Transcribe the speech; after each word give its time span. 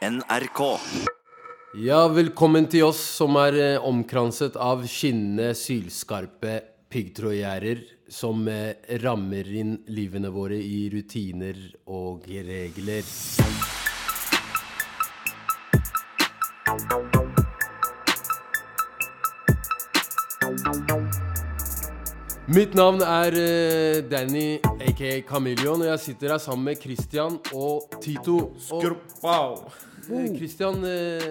NRK. 0.00 0.60
Ja, 1.76 2.06
velkommen 2.08 2.64
til 2.72 2.86
oss 2.86 3.02
som 3.18 3.36
er 3.36 3.56
eh, 3.60 3.82
omkranset 3.84 4.54
av 4.56 4.86
skinnende, 4.88 5.50
sylskarpe 5.52 6.54
piggtrådgjerder 6.88 7.82
som 8.08 8.48
eh, 8.48 8.80
rammer 9.04 9.50
inn 9.60 9.74
livene 9.92 10.32
våre 10.32 10.56
i 10.56 10.86
rutiner 10.94 11.60
og 11.92 12.24
regler. 12.32 13.04
Mitt 22.50 22.72
navn 22.74 23.04
er 23.04 23.36
eh, 23.36 24.00
Danny, 24.08 24.56
aka 24.80 25.12
Chameleon, 25.28 25.84
og 25.84 25.92
jeg 25.92 26.02
sitter 26.08 26.32
her 26.38 26.40
sammen 26.42 26.72
med 26.72 26.80
Christian 26.80 27.36
og 27.52 28.00
Tito. 28.00 28.40
Og, 28.72 29.68
Christian, 30.10 30.82
eh, 30.84 31.22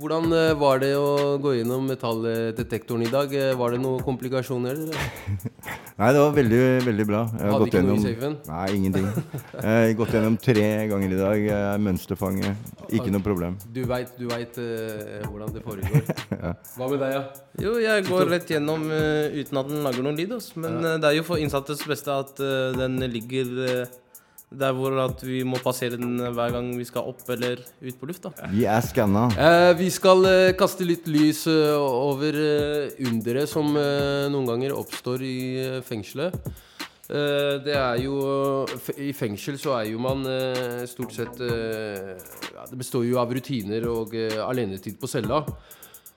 hvordan 0.00 0.26
eh, 0.36 0.52
var 0.60 0.80
det 0.82 0.90
å 0.98 1.38
gå 1.40 1.54
gjennom 1.56 1.86
metalldetektoren 1.88 3.04
i 3.06 3.10
dag? 3.12 3.32
Eh, 3.34 3.54
Var 3.56 3.74
det 3.74 3.80
noen 3.80 4.02
komplikasjoner? 4.04 4.76
Nei, 6.00 6.10
det 6.16 6.20
var 6.20 6.34
veldig, 6.36 6.60
veldig 6.86 7.06
bra. 7.08 7.22
Jeg 7.32 7.40
har 7.40 7.54
Hadde 7.54 7.62
gått 7.64 7.72
ikke 7.72 7.82
noe 7.86 7.96
i 7.96 8.00
gjennom- 8.00 8.16
safen? 8.20 8.36
Nei, 8.50 8.66
ingenting. 8.76 9.08
Jeg 9.56 9.64
har 9.64 9.94
gått 10.00 10.14
gjennom 10.16 10.36
tre 10.40 10.66
ganger 10.92 11.14
i 11.16 11.20
dag. 11.20 11.44
Jeg 11.48 11.66
er 11.74 11.82
mønsterfange. 11.86 12.52
Ikke 12.90 13.10
noe 13.14 13.24
problem. 13.24 13.56
Du 13.72 13.82
veit 13.88 14.12
du 14.20 14.26
vet, 14.30 14.58
eh, 14.60 15.24
hvordan 15.28 15.54
det 15.56 15.64
foregår. 15.64 16.04
Hva 16.76 16.90
med 16.92 17.00
deg, 17.04 17.16
ja? 17.16 17.24
Jo, 17.60 17.74
jeg 17.82 18.06
går 18.08 18.30
rett 18.30 18.52
gjennom 18.52 18.86
uh, 18.88 19.28
uten 19.36 19.58
at 19.60 19.68
den 19.68 19.82
lager 19.84 20.04
noen 20.06 20.16
lyd. 20.20 20.36
Men 20.60 20.78
uh, 20.84 20.94
det 21.00 21.08
er 21.10 21.18
jo 21.18 21.26
for 21.26 21.40
innsattes 21.40 21.82
beste 21.88 22.12
at 22.14 22.40
eh, 22.44 22.76
den 22.76 23.00
ligger 23.12 23.50
eh, 23.66 23.98
der 24.50 24.72
hvor 24.74 24.96
at 25.04 25.20
vi 25.22 25.44
må 25.46 25.60
passere 25.62 25.94
den 25.94 26.16
hver 26.34 26.50
gang 26.56 26.72
vi 26.74 26.84
skal 26.88 27.06
opp 27.06 27.20
eller 27.30 27.60
ut 27.86 27.98
på 28.00 28.08
luft. 28.10 28.24
da. 28.26 28.48
Vi 28.50 28.64
er 28.66 28.80
skanna. 28.82 29.28
Eh, 29.38 29.72
vi 29.78 29.86
skal 29.94 30.24
eh, 30.26 30.52
kaste 30.58 30.82
litt 30.88 31.06
lys 31.06 31.44
eh, 31.46 31.76
over 31.78 32.34
eh, 32.34 32.96
underet 33.06 33.46
som 33.52 33.70
eh, 33.78 34.26
noen 34.32 34.48
ganger 34.50 34.74
oppstår 34.74 35.22
i 35.22 35.36
eh, 35.62 35.76
fengselet. 35.86 36.34
Eh, 37.10 37.60
det 37.62 37.76
er 37.78 38.02
jo 38.02 38.18
f- 38.74 38.98
I 38.98 39.12
fengsel 39.14 39.56
så 39.58 39.76
er 39.78 39.92
jo 39.92 40.02
man 40.02 40.26
stort 40.86 41.14
sett 41.14 41.40
ja, 41.42 42.66
Det 42.70 42.78
består 42.78 43.06
jo 43.06 43.18
av 43.22 43.30
rutiner 43.34 43.86
og 43.90 44.14
alenetid 44.46 44.98
på 45.00 45.08
cella. 45.10 45.44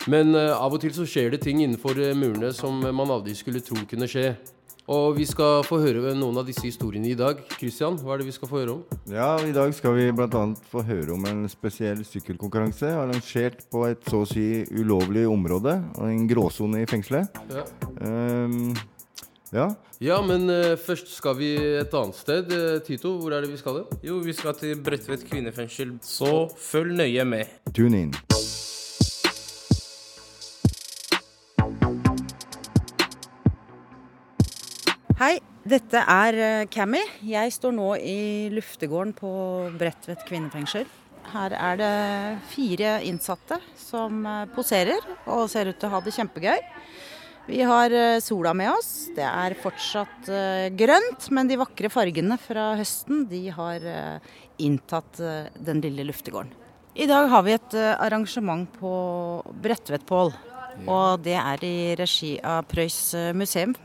Men 0.10 0.34
av 0.36 0.74
og 0.74 0.82
til 0.84 0.92
så 0.92 1.06
skjer 1.08 1.32
det 1.32 1.44
ting 1.46 1.62
innenfor 1.64 1.96
murene 2.18 2.50
som 2.54 2.82
man 2.82 3.14
aldri 3.14 3.32
skulle 3.40 3.62
tro 3.64 3.78
kunne 3.88 4.10
skje. 4.10 4.34
Og 4.92 5.16
vi 5.16 5.24
skal 5.28 5.62
få 5.64 5.78
høre 5.80 6.12
noen 6.18 6.38
av 6.42 6.48
disse 6.48 6.66
historiene 6.66 7.14
i 7.14 7.18
dag. 7.18 7.40
Christian, 7.56 7.96
hva 8.04 8.16
er 8.16 8.24
det 8.24 8.28
vi 8.28 8.36
skal 8.36 8.50
få 8.52 8.60
høre 8.60 8.74
om? 8.76 8.98
Ja, 9.08 9.38
I 9.40 9.54
dag 9.56 9.72
skal 9.78 9.96
vi 9.96 10.10
bl.a. 10.12 10.44
få 10.72 10.84
høre 10.84 11.16
om 11.16 11.24
en 11.30 11.46
spesiell 11.52 12.04
sykkelkonkurranse 12.08 12.92
arrangert 12.92 13.64
på 13.72 13.86
et 13.88 14.04
så 14.12 14.24
å 14.26 14.28
si 14.28 14.66
ulovlig 14.76 15.24
område, 15.30 15.78
og 15.96 16.10
en 16.10 16.28
gråsone 16.28 16.84
i 16.84 16.90
fengselet. 16.90 17.32
Ja. 17.54 17.64
Um, 18.04 18.74
ja. 19.54 19.70
Ja, 20.04 20.20
men 20.26 20.50
uh, 20.52 20.76
først 20.76 21.14
skal 21.16 21.38
vi 21.40 21.54
et 21.80 21.96
annet 21.96 22.20
sted. 22.20 22.52
Eh, 22.52 22.82
Tito, 22.84 23.16
hvor 23.22 23.32
er 23.32 23.46
det 23.46 23.54
vi 23.54 23.62
skal? 23.62 23.84
hen? 23.84 24.04
Jo, 24.04 24.20
vi 24.26 24.36
skal 24.36 24.58
til 24.60 24.76
Bredtvet 24.84 25.24
kvinnefengsel, 25.30 25.96
så 26.04 26.50
følg 26.60 26.98
nøye 27.00 27.24
med. 27.30 27.60
Tune 27.72 28.08
in. 28.10 28.16
Hei, 35.24 35.38
dette 35.64 36.02
er 36.10 36.36
eh, 36.36 36.62
Cammy. 36.68 37.00
Jeg 37.24 37.52
står 37.56 37.72
nå 37.72 37.94
i 37.96 38.50
luftegården 38.52 39.14
på 39.16 39.30
Bredtvet 39.80 40.26
kvinnefengsel. 40.28 40.84
Her 41.32 41.54
er 41.56 41.78
det 41.80 41.92
fire 42.52 42.98
innsatte 43.08 43.56
som 43.80 44.26
eh, 44.28 44.42
poserer 44.52 45.00
og 45.32 45.46
ser 45.54 45.70
ut 45.70 45.78
til 45.80 45.88
å 45.88 45.94
ha 45.94 46.02
det 46.04 46.12
kjempegøy. 46.18 46.60
Vi 47.48 47.62
har 47.70 47.96
eh, 47.96 48.18
sola 48.26 48.52
med 48.58 48.74
oss. 48.74 48.90
Det 49.16 49.24
er 49.24 49.56
fortsatt 49.62 50.28
grønt, 50.82 51.30
men 51.32 51.54
de 51.54 51.60
vakre 51.62 51.94
fargene 51.94 52.36
fra 52.42 52.74
høsten 52.82 53.24
de 53.32 53.46
har 53.56 53.88
inntatt 54.60 55.24
den 55.56 55.80
lille 55.86 56.10
luftegården. 56.10 56.52
I 57.00 57.08
dag 57.08 57.30
har 57.32 57.48
vi 57.48 57.56
et 57.56 57.80
arrangement 57.94 58.68
på 58.82 58.92
Bredtvetpål. 59.64 60.36
Og 60.90 61.24
det 61.24 61.40
er 61.40 61.64
i 61.64 61.76
regi 61.96 62.36
av 62.44 62.68
Prøys 62.68 63.14
museum, 63.38 63.78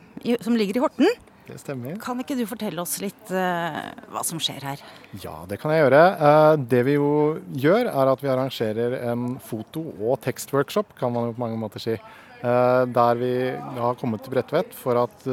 som 0.43 0.59
ligger 0.59 0.81
i 0.81 0.87
Horten. 0.89 1.19
Det 1.49 1.57
stemmer. 1.63 1.97
Kan 2.05 2.19
ikke 2.21 2.37
du 2.37 2.43
fortelle 2.49 2.83
oss 2.83 2.99
litt 3.01 3.31
uh, 3.33 3.79
hva 4.13 4.21
som 4.27 4.37
skjer 4.43 4.67
her? 4.69 4.83
Ja, 5.23 5.47
det 5.49 5.57
kan 5.63 5.73
jeg 5.73 5.87
gjøre. 5.87 6.01
Uh, 6.21 6.55
Det 6.69 6.83
vi 6.85 6.97
jo 6.99 7.11
gjør, 7.57 7.89
er 7.89 8.11
at 8.13 8.21
vi 8.25 8.29
arrangerer 8.29 8.97
en 9.09 9.39
foto- 9.41 9.87
og 9.97 10.19
tekstworkshop, 10.27 10.93
kan 10.99 11.15
man 11.15 11.31
jo 11.31 11.37
på 11.39 11.41
mange 11.47 11.57
måter 11.61 11.81
si. 11.81 11.95
Uh, 12.43 12.85
Der 12.93 13.17
vi 13.17 13.33
har 13.81 13.97
kommet 13.97 14.21
til 14.27 14.35
Bredtvet 14.37 14.77
for 14.77 15.01
at 15.01 15.25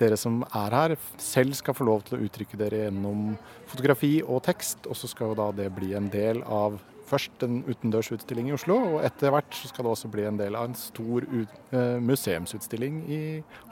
dere 0.00 0.16
som 0.18 0.40
er 0.56 0.74
her, 0.74 0.96
selv 1.20 1.54
skal 1.54 1.76
få 1.78 1.86
lov 1.86 2.02
til 2.08 2.16
å 2.18 2.22
uttrykke 2.26 2.58
dere 2.58 2.86
gjennom 2.88 3.34
fotografi 3.70 4.16
og 4.24 4.42
tekst. 4.48 4.88
Og 4.90 4.98
så 4.98 5.10
skal 5.12 5.30
jo 5.30 5.38
da 5.38 5.50
det 5.54 5.68
bli 5.76 5.92
en 5.94 6.08
del 6.10 6.40
av 6.42 6.80
først 7.10 7.42
en 7.46 7.60
utendørsutstilling 7.66 8.48
i 8.50 8.56
Oslo, 8.56 8.78
og 8.96 9.04
etter 9.06 9.30
hvert 9.34 9.54
så 9.54 9.70
skal 9.70 9.86
det 9.86 9.92
også 9.94 10.10
bli 10.10 10.26
en 10.26 10.38
del 10.40 10.56
av 10.58 10.68
en 10.70 10.76
stor 10.78 11.26
ut- 11.26 11.76
museumsutstilling 12.02 13.00
i 13.10 13.20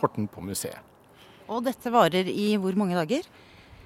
Horten 0.03 0.27
på 0.31 0.43
museet. 0.45 0.79
Og 1.49 1.65
dette 1.65 1.93
varer 1.93 2.29
i 2.29 2.51
hvor 2.61 2.77
mange 2.77 2.97
dager? 2.99 3.25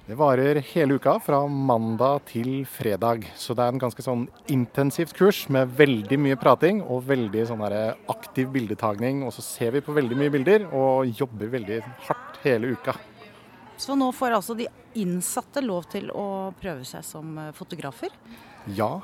Det 0.03 0.17
varer 0.19 0.57
hele 0.73 0.97
uka, 0.99 1.13
fra 1.23 1.37
mandag 1.47 2.25
til 2.27 2.65
fredag. 2.67 3.23
Så 3.39 3.55
det 3.55 3.63
er 3.63 3.71
en 3.71 3.79
ganske 3.79 4.03
sånn 4.03 4.25
intensivt 4.51 5.15
kurs 5.15 5.45
med 5.47 5.71
veldig 5.77 6.17
mye 6.19 6.39
prating 6.39 6.81
og 6.83 7.05
veldig 7.07 7.45
sånn 7.47 7.63
aktiv 8.11 8.51
bildetagning. 8.51 9.23
Og 9.23 9.31
så 9.31 9.45
ser 9.45 9.71
vi 9.77 9.83
på 9.85 9.95
veldig 9.95 10.19
mye 10.19 10.33
bilder 10.33 10.67
og 10.75 11.07
jobber 11.07 11.53
veldig 11.55 11.79
hardt 12.09 12.41
hele 12.43 12.73
uka. 12.75 12.97
Så 13.79 13.95
nå 13.95 14.11
får 14.11 14.35
altså 14.35 14.57
de 14.59 14.67
innsatte 14.99 15.63
lov 15.63 15.87
til 15.91 16.11
å 16.11 16.51
prøve 16.59 16.83
seg 16.85 17.07
som 17.07 17.37
eh, 17.39 17.53
fotografer. 17.55 18.11
Ja, 18.75 18.99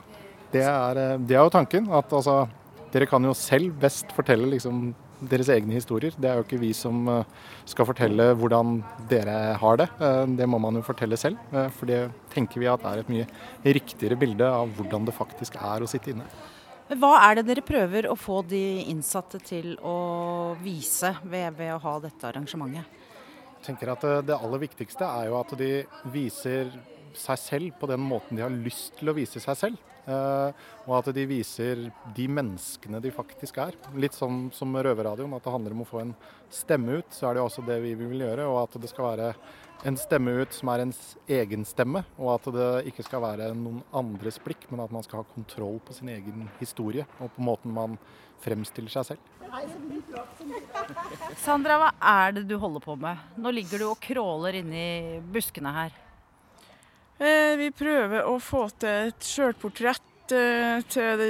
det 0.51 0.65
er, 0.67 0.99
eh, 0.99 1.15
det 1.23 1.37
er 1.37 1.47
jo 1.47 1.53
tanken. 1.55 1.87
At 1.95 2.11
altså, 2.11 2.43
dere 2.91 3.07
kan 3.09 3.23
jo 3.23 3.31
selv 3.37 3.79
best 3.81 4.11
fortelle 4.15 4.51
liksom 4.51 4.91
deres 5.21 5.49
egne 5.51 5.75
historier. 5.75 6.13
Det 6.15 6.29
er 6.29 6.37
jo 6.39 6.45
ikke 6.45 6.59
vi 6.61 6.71
som 6.73 7.01
eh, 7.11 7.23
skal 7.67 7.87
fortelle 7.89 8.29
hvordan 8.39 8.77
dere 9.09 9.55
har 9.59 9.77
det. 9.81 9.89
Eh, 9.99 10.25
Det 10.39 10.47
må 10.47 10.59
man 10.61 10.75
jo 10.79 10.81
fortelle 10.85 11.17
selv. 11.17 11.37
eh, 11.53 11.67
For 11.75 11.85
det 11.89 12.11
tenker 12.33 12.59
vi 12.61 12.67
at 12.71 12.85
er 12.85 12.99
et 13.03 13.09
mye 13.09 13.27
riktigere 13.65 14.17
bilde 14.19 14.47
av 14.47 14.69
hvordan 14.77 15.05
det 15.05 15.13
faktisk 15.17 15.55
er 15.59 15.81
å 15.83 15.89
sitte 15.89 16.11
inne. 16.13 16.27
Hva 16.89 17.11
er 17.29 17.35
det 17.37 17.45
dere 17.45 17.61
prøver 17.61 18.07
å 18.09 18.15
få 18.17 18.41
de 18.47 18.81
innsatte 18.89 19.37
til 19.45 19.75
å 19.85 20.55
vise 20.63 21.11
ved, 21.23 21.53
ved 21.57 21.75
å 21.75 21.81
ha 21.83 21.99
dette 21.99 22.23
arrangementet? 22.31 22.85
Jeg 23.59 23.65
tenker 23.75 23.91
at 23.91 24.01
Det 24.25 24.33
aller 24.39 24.59
viktigste 24.63 25.03
er 25.05 25.27
jo 25.27 25.39
at 25.41 25.51
de 25.59 25.83
viser 26.13 26.71
seg 27.13 27.37
selv 27.37 27.71
på 27.79 27.87
den 27.89 27.99
måten 27.99 28.37
de 28.37 28.41
har 28.45 28.49
lyst 28.53 28.95
til 28.97 29.09
å 29.11 29.13
vise 29.17 29.39
seg 29.43 29.57
selv. 29.57 29.77
Eh, 30.09 30.67
og 30.87 30.95
at 30.99 31.11
de 31.13 31.25
viser 31.29 31.87
de 32.15 32.27
menneskene 32.31 33.01
de 33.03 33.11
faktisk 33.13 33.59
er. 33.61 33.77
Litt 33.99 34.17
sånn 34.17 34.47
som 34.55 34.73
Røverradioen, 34.73 35.33
at 35.37 35.45
det 35.45 35.53
handler 35.53 35.75
om 35.75 35.83
å 35.85 35.89
få 35.89 36.03
en 36.03 36.13
stemme 36.53 36.99
ut. 36.99 37.09
Så 37.13 37.29
er 37.29 37.37
det 37.37 37.45
også 37.45 37.65
det 37.67 37.79
vi 37.83 37.95
vil 37.99 38.25
gjøre. 38.25 38.47
Og 38.49 38.63
at 38.63 38.79
det 38.81 38.89
skal 38.91 39.11
være 39.11 39.33
en 39.87 39.99
stemme 39.99 40.33
ut 40.41 40.55
som 40.55 40.71
er 40.73 40.85
ens 40.87 41.03
egen 41.29 41.67
stemme. 41.67 42.03
Og 42.17 42.33
at 42.37 42.49
det 42.55 42.69
ikke 42.91 43.05
skal 43.05 43.23
være 43.27 43.51
noen 43.57 43.83
andres 43.95 44.41
blikk, 44.43 44.65
men 44.71 44.83
at 44.83 44.95
man 44.95 45.05
skal 45.05 45.21
ha 45.21 45.29
kontroll 45.35 45.79
på 45.85 45.95
sin 45.99 46.11
egen 46.15 46.49
historie. 46.59 47.05
Og 47.19 47.31
på 47.35 47.45
måten 47.45 47.75
man 47.75 47.99
fremstiller 48.43 48.91
seg 48.93 49.13
selv. 49.13 49.35
Sandra, 51.43 51.79
hva 51.81 51.89
er 52.05 52.37
det 52.37 52.47
du 52.49 52.55
holder 52.61 52.83
på 52.83 52.95
med? 52.99 53.17
Nå 53.39 53.51
ligger 53.53 53.81
du 53.81 53.89
og 53.91 53.99
crawler 54.03 54.61
inni 54.61 54.85
buskene 55.33 55.73
her. 55.75 55.97
Eh, 57.19 57.57
vi 57.59 57.67
prøver 57.75 58.23
å 58.23 58.37
få 58.39 58.69
til 58.79 59.09
et 59.09 59.25
sjølportrett 59.27 60.31
eh, 60.31 60.79
til, 60.87 61.23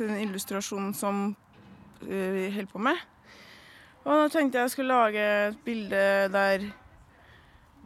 den 0.00 0.16
illustrasjonen 0.24 0.90
som 0.98 1.28
eh, 2.02 2.30
vi 2.34 2.48
holder 2.56 2.70
på 2.72 2.82
med. 2.82 3.04
Og 4.02 4.16
nå 4.18 4.24
tenkte 4.32 4.58
jeg 4.58 4.66
jeg 4.66 4.72
skulle 4.72 4.96
lage 4.96 5.22
et 5.22 5.60
bilde 5.62 6.02
der 6.34 6.64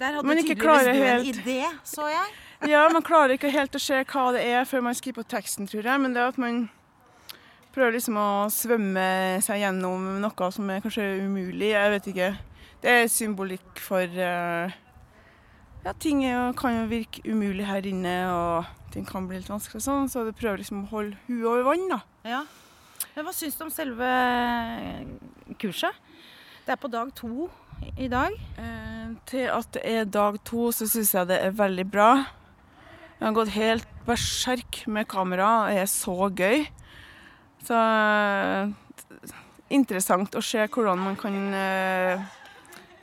Der 0.01 0.17
hadde 0.17 0.25
man 0.25 0.41
ikke 0.41 0.57
klarer 0.57 0.97
du 0.97 1.03
en 1.05 1.29
idé, 1.29 1.61
så 1.85 2.09
jeg. 2.09 2.33
Ja, 2.73 2.87
man 2.89 3.05
klarer 3.05 3.35
ikke 3.37 3.53
helt 3.53 3.77
å 3.77 3.81
se 3.85 3.99
hva 4.09 4.31
det 4.33 4.41
er 4.49 4.65
før 4.65 4.87
man 4.87 4.97
skriver 4.97 5.21
på 5.21 5.29
teksten, 5.35 5.69
tror 5.69 5.85
jeg. 5.85 6.01
Men 6.01 6.15
det 6.17 6.23
er 6.23 6.33
at 6.33 6.39
man 6.41 6.63
prøver 7.77 7.99
liksom 7.99 8.17
å 8.17 8.29
svømme 8.49 9.05
seg 9.45 9.61
gjennom 9.61 10.07
noe 10.23 10.49
som 10.57 10.73
er 10.73 10.81
kanskje 10.81 11.05
umulig. 11.21 11.75
Jeg 11.75 11.93
vet 11.93 12.09
ikke. 12.15 12.31
Det 12.81 12.95
er 13.03 13.13
symbolikk 13.13 13.85
for 13.85 14.09
eh, 14.09 14.73
Ja, 15.87 15.93
ting 15.95 16.25
jo- 16.25 16.53
kan 16.59 16.75
jo 16.75 16.87
virke 16.91 17.23
umulig 17.31 17.65
her 17.69 17.85
inne, 17.87 18.15
og 18.35 18.91
ting 18.91 19.05
kan 19.07 19.29
bli 19.29 19.39
litt 19.39 19.47
vanskelig 19.53 19.79
og 19.79 19.85
sånn, 19.85 20.09
så 20.11 20.25
du 20.27 20.33
prøver 20.35 20.59
liksom 20.59 20.81
å 20.83 20.89
holde 20.91 21.15
huet 21.29 21.47
over 21.47 21.63
vann, 21.69 21.85
da. 21.93 22.01
Ja. 22.27 22.41
Men 23.15 23.25
hva 23.25 23.33
syns 23.33 23.55
du 23.57 23.63
om 23.65 23.71
selve 23.71 24.09
kurset? 25.61 25.95
Det 26.67 26.75
er 26.75 26.81
på 26.83 26.91
dag 26.91 27.13
to 27.15 27.47
i 28.03 28.09
dag. 28.11 28.35
Eh, 28.59 29.15
til 29.31 29.47
at 29.53 29.71
det 29.77 29.85
er 29.87 30.05
dag 30.11 30.41
to, 30.49 30.73
så 30.75 30.89
syns 30.91 31.13
jeg 31.15 31.29
det 31.31 31.39
er 31.45 31.55
veldig 31.55 31.87
bra. 31.89 32.11
Jeg 33.21 33.29
har 33.29 33.37
gått 33.39 33.55
helt 33.55 33.87
berserk 34.09 34.83
med 34.91 35.07
kamera 35.09 35.47
og 35.63 35.71
det 35.71 35.79
er 35.85 35.87
så 35.93 36.17
gøy. 36.35 36.67
Så 37.63 37.79
eh, 37.79 38.75
interessant 39.71 40.35
å 40.35 40.43
se 40.43 40.67
hvordan 40.67 40.99
man 40.99 41.17
kan 41.17 41.39
eh, 41.55 42.27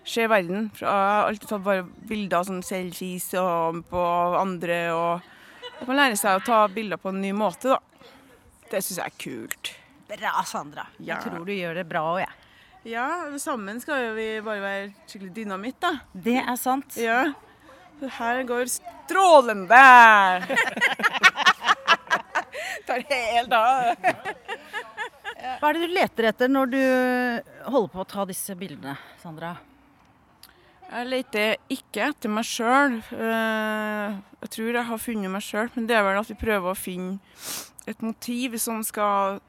se 0.06 0.28
verden. 0.28 0.70
Jeg 0.80 0.88
har 0.88 1.28
alltid 1.30 1.50
tatt 1.50 1.64
bare 1.66 1.86
bilder 2.10 2.42
av 2.42 2.48
sånn 2.50 2.64
selfies 2.66 3.30
og 3.40 3.84
på 3.90 4.04
andre. 4.40 4.80
Og 4.96 5.88
man 5.88 6.00
lærer 6.00 6.20
seg 6.20 6.40
å 6.40 6.46
ta 6.46 6.64
bilder 6.72 7.00
på 7.02 7.14
en 7.14 7.22
ny 7.24 7.34
måte, 7.38 7.76
da. 7.76 7.80
Det 8.72 8.82
syns 8.82 9.00
jeg 9.00 9.06
er 9.12 9.18
kult. 9.22 9.74
Bra, 10.14 10.34
Sandra. 10.46 10.88
Ja. 10.98 11.16
Jeg 11.16 11.28
tror 11.28 11.46
du 11.48 11.54
gjør 11.56 11.80
det 11.80 11.86
bra 11.90 12.04
òg, 12.14 12.20
jeg. 12.24 12.40
Ja, 12.94 13.08
sammen 13.40 13.80
skal 13.80 14.10
jo 14.10 14.14
vi 14.18 14.28
bare 14.44 14.60
være 14.60 14.88
skikkelig 15.08 15.34
dynamitt, 15.38 15.80
da. 15.82 15.94
Det 16.12 16.40
er 16.42 16.58
sant. 16.60 16.98
Ja. 17.00 17.22
Det 18.02 18.10
her 18.18 18.42
går 18.48 18.68
strålende! 18.68 19.80
Tar 22.88 23.06
helt 23.08 23.54
av. 23.56 23.94
Hva 25.62 25.70
er 25.70 25.78
det 25.78 25.88
du 25.88 25.94
leter 25.96 26.28
etter 26.34 26.52
når 26.52 26.74
du 26.74 26.82
holder 27.72 27.94
på 27.94 28.04
å 28.04 28.10
ta 28.10 28.26
disse 28.28 28.56
bildene, 28.60 28.98
Sandra? 29.22 29.54
Jeg 30.94 31.10
leter 31.10 31.56
ikke 31.74 32.10
etter 32.12 32.30
meg 32.30 32.46
sjøl. 32.46 33.00
Jeg 33.10 34.52
tror 34.54 34.78
jeg 34.78 34.86
har 34.92 35.02
funnet 35.02 35.34
meg 35.34 35.42
sjøl, 35.42 35.72
men 35.74 35.88
det 35.90 35.98
er 35.98 36.06
vel 36.06 36.20
at 36.20 36.30
vi 36.30 36.38
prøver 36.38 36.70
å 36.70 36.78
finne 36.78 37.18
et 37.90 38.04
motiv 38.06 38.60
som 38.62 38.84
skal 38.86 39.42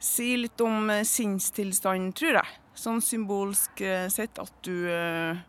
si 0.00 0.32
litt 0.40 0.60
om 0.64 0.88
eh, 0.90 1.04
sinnstilstanden, 1.04 2.14
tror 2.16 2.38
jeg. 2.40 2.58
Sånn 2.78 3.02
symbolsk 3.04 3.82
eh, 3.84 4.06
sett 4.12 4.40
at 4.40 4.52
du 4.64 4.88
eh, 4.88 5.42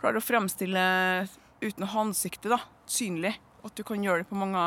klarer 0.00 0.20
å 0.20 0.24
fremstille 0.24 0.84
uten 1.64 1.86
å 1.86 1.90
ha 1.94 2.04
ansiktet 2.04 2.50
da, 2.52 2.60
synlig. 2.84 3.32
At 3.64 3.72
du 3.78 3.84
kan 3.88 4.02
gjøre 4.04 4.24
det 4.24 4.28
på 4.28 4.36
mange, 4.36 4.64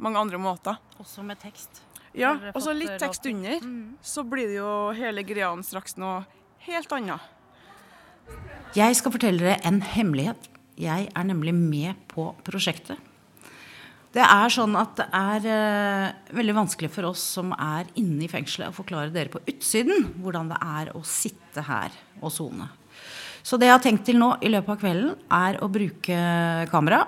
mange 0.00 0.22
andre 0.22 0.40
måter. 0.40 0.80
Også 1.02 1.24
med 1.26 1.42
tekst. 1.42 1.82
Ja, 2.16 2.32
og 2.54 2.62
så 2.64 2.72
litt 2.74 2.94
eh, 2.96 3.02
tekst 3.02 3.28
under. 3.28 3.60
Mm. 3.60 3.98
Så 4.00 4.24
blir 4.24 4.48
det 4.48 4.56
jo 4.56 4.72
hele 4.96 5.26
greia 5.28 5.52
straks 5.66 6.00
noe 6.00 6.24
helt 6.64 6.96
annet. 6.96 7.28
Jeg 8.76 8.96
skal 8.98 9.14
fortelle 9.14 9.42
dere 9.42 9.60
en 9.66 9.80
hemmelighet. 9.82 10.48
Jeg 10.80 11.08
er 11.10 11.24
nemlig 11.26 11.54
med 11.56 11.98
på 12.10 12.30
prosjektet. 12.46 13.00
Det 14.10 14.22
er 14.24 14.50
sånn 14.50 14.74
at 14.78 14.96
det 14.98 15.06
er 15.14 15.44
eh, 15.46 16.34
veldig 16.34 16.54
vanskelig 16.56 16.90
for 16.90 17.12
oss 17.12 17.22
som 17.36 17.52
er 17.54 17.86
inne 18.00 18.24
i 18.26 18.30
fengselet, 18.30 18.72
å 18.72 18.74
forklare 18.74 19.12
dere 19.14 19.30
på 19.30 19.42
utsiden 19.52 20.08
hvordan 20.18 20.50
det 20.50 20.58
er 20.66 20.90
å 20.98 21.02
sitte 21.06 21.62
her 21.66 21.94
og 22.18 22.34
sone. 22.34 22.66
Så 23.46 23.56
det 23.56 23.68
jeg 23.68 23.76
har 23.76 23.84
tenkt 23.84 24.08
til 24.08 24.18
nå 24.18 24.32
i 24.42 24.50
løpet 24.50 24.74
av 24.74 24.80
kvelden, 24.82 25.14
er 25.30 25.60
å 25.62 25.70
bruke 25.70 26.18
kamera 26.72 27.04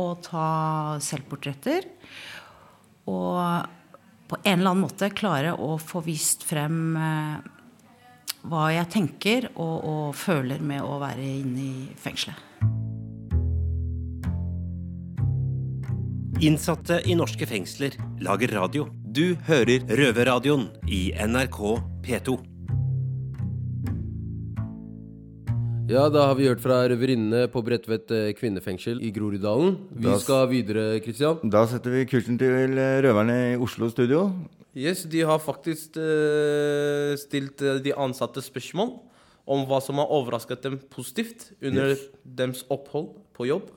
og 0.00 0.20
ta 0.28 0.48
selvportretter. 1.02 1.88
Og 3.08 3.40
på 4.28 4.38
en 4.42 4.60
eller 4.60 4.70
annen 4.74 4.84
måte 4.84 5.10
klare 5.16 5.56
å 5.56 5.74
få 5.80 6.04
vist 6.04 6.44
frem 6.48 6.96
eh, 6.96 7.50
hva 8.48 8.68
jeg 8.74 8.88
tenker 8.90 9.46
og, 9.54 9.76
og 9.86 10.14
føler 10.18 10.62
med 10.64 10.82
å 10.82 10.96
være 11.02 11.22
inne 11.22 11.62
i 11.62 11.88
fengselet. 12.02 12.48
Innsatte 16.42 16.96
i 17.06 17.14
norske 17.14 17.46
fengsler 17.46 17.94
lager 18.24 18.50
radio. 18.56 18.88
Du 19.12 19.36
hører 19.46 19.84
Røverradioen 19.86 20.64
i 20.90 21.12
NRK 21.22 21.58
P2. 22.02 22.38
Ja, 25.92 26.06
da 26.08 26.24
har 26.30 26.38
vi 26.38 26.46
hørt 26.48 26.62
fra 26.64 26.78
røverinnene 26.88 27.44
på 27.52 27.60
Bredtvet 27.66 28.10
eh, 28.16 28.30
kvinnefengsel 28.38 29.02
i 29.04 29.10
Groruddalen. 29.12 29.74
Vi 29.92 30.06
Da- 30.08 30.18
skal 30.22 30.46
videre, 30.48 31.00
Kristian. 31.04 31.42
Da 31.52 31.66
setter 31.68 31.90
vi 31.92 32.06
kursen 32.08 32.38
til 32.40 32.78
eh, 32.80 33.02
røverne 33.04 33.36
i 33.52 33.56
Oslo 33.60 33.90
studio. 33.92 34.30
Yes, 34.74 35.02
de 35.04 35.20
har 35.28 35.38
faktisk 35.38 35.98
uh, 36.00 37.12
stilt 37.20 37.60
eh, 37.60 37.76
de 37.84 37.92
ansatte 37.92 38.40
spørsmål 38.40 38.94
om 39.52 39.66
hva 39.68 39.80
som 39.84 39.98
har 40.00 40.08
overrasket 40.14 40.62
dem 40.64 40.78
positivt 40.90 41.50
under 41.60 41.92
Yes. 41.92 42.06
deres 42.24 42.62
opphold 42.72 43.10
på 43.36 43.48
jobb. 43.50 43.68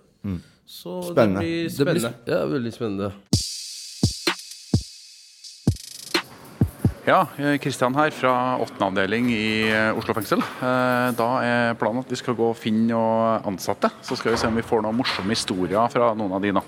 Så 0.66 1.02
Spennende. 1.12 1.42
det 1.42 1.70
blir 1.70 1.70
Det 1.70 1.86
blir 1.86 2.14
ja, 2.32 2.46
veldig 2.50 2.72
spennende. 2.74 3.12
Ja, 7.06 7.20
Kristian 7.62 7.94
her 7.94 8.10
fra 8.10 8.32
8. 8.64 8.80
avdeling 8.88 9.28
i 9.30 9.68
eh, 9.70 9.92
Oslo 9.98 10.16
fengsel. 10.18 10.40
Eh, 10.42 11.12
Da 11.14 11.28
er 11.46 11.76
planen 11.78 12.02
at 12.02 12.10
vi 12.10 12.18
skal 12.18 12.34
gå 12.34 12.48
og 12.50 12.58
finne 12.58 12.88
noen 12.90 13.46
ansatte. 13.46 13.92
Så 14.02 14.18
skal 14.18 14.34
vi 14.34 14.40
se 14.42 14.48
om 14.50 14.56
vi 14.58 14.64
får 14.66 14.82
noen 14.82 14.98
morsomme 14.98 15.36
historier 15.36 15.86
fra 15.94 16.14
noen 16.18 16.34
av 16.34 16.42
de 16.42 16.56
nå. 16.58 16.64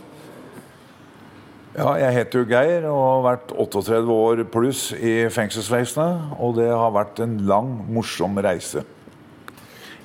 Ja, 1.78 1.92
jeg 2.02 2.14
heter 2.16 2.42
jo 2.42 2.48
Geir 2.50 2.86
og 2.90 3.00
har 3.04 3.20
vært 3.28 3.52
38 3.54 4.10
år 4.10 4.40
pluss 4.50 4.88
i 4.98 5.28
fengselsvesenet. 5.30 6.32
Og 6.42 6.56
det 6.58 6.72
har 6.72 6.94
vært 6.96 7.22
en 7.22 7.36
lang, 7.46 7.70
morsom 7.94 8.40
reise. 8.42 8.82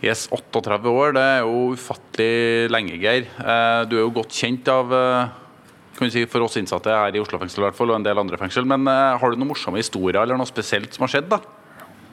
Yes, 0.05 0.27
38 0.35 0.91
år, 0.91 1.15
det 1.17 1.23
er 1.23 1.47
jo 1.47 1.71
ufattelig 1.73 2.69
lenge, 2.75 2.99
Geir. 3.01 3.25
Eh, 3.39 3.85
Du 3.89 3.97
er 3.97 4.03
jo 4.03 4.13
godt 4.13 4.35
kjent 4.35 4.69
av 4.69 4.93
eh, 4.93 5.33
kan 5.97 6.09
vi 6.09 6.13
si, 6.13 6.27
for 6.27 6.45
oss 6.45 6.59
innsatte 6.61 6.93
her 6.93 7.15
i 7.15 7.21
Oslo 7.23 7.39
fengsel 7.41 7.63
i 7.63 7.67
hvert 7.69 7.79
fall, 7.79 7.93
og 7.93 8.01
en 8.01 8.05
del 8.05 8.21
andre 8.21 8.37
fengsel. 8.41 8.67
Men 8.69 8.85
eh, 8.91 9.17
har 9.17 9.33
du 9.33 9.39
noen 9.41 9.53
morsomme 9.55 9.81
historier 9.81 10.21
eller 10.25 10.37
noe 10.37 10.51
spesielt 10.51 10.93
som 10.93 11.07
har 11.07 11.15
skjedd? 11.15 11.31
da? 11.33 11.41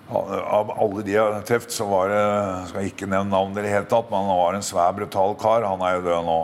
Av 0.10 0.72
alle 0.74 1.04
de 1.06 1.18
jeg 1.18 1.22
har 1.22 1.44
truffet, 1.46 1.74
så 1.74 1.86
var 1.86 2.10
det 2.10 2.22
Skal 2.70 2.82
jeg 2.82 2.94
ikke 2.96 3.10
nevne 3.12 3.30
navn 3.30 3.52
i 3.54 3.62
det 3.62 3.74
hele 3.74 3.90
tatt, 3.92 4.08
men 4.10 4.24
han 4.26 4.40
var 4.40 4.56
en 4.58 4.66
svær, 4.66 4.96
brutal 4.96 5.36
kar. 5.42 5.68
Han 5.68 5.84
er 5.86 5.98
jo 5.98 6.06
død 6.08 6.26
nå. 6.30 6.40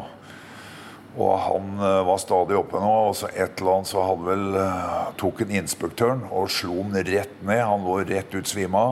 Og 1.16 1.34
han 1.40 1.76
eh, 1.80 2.02
var 2.08 2.20
stadig 2.20 2.58
oppe 2.60 2.80
nå, 2.82 2.94
og 3.10 3.16
så 3.16 3.30
et 3.32 3.62
eller 3.62 3.78
annet 3.78 3.92
så 3.92 4.04
hadde 4.04 4.28
vel 4.28 4.58
eh, 4.60 5.12
tok 5.20 5.44
en 5.46 5.54
inspektøren 5.62 6.26
og 6.28 6.50
slo 6.52 6.82
han 6.82 6.98
rett 7.08 7.38
ned. 7.42 7.62
Han 7.64 7.86
lå 7.88 8.02
rett 8.04 8.36
ut 8.36 8.50
svima. 8.52 8.88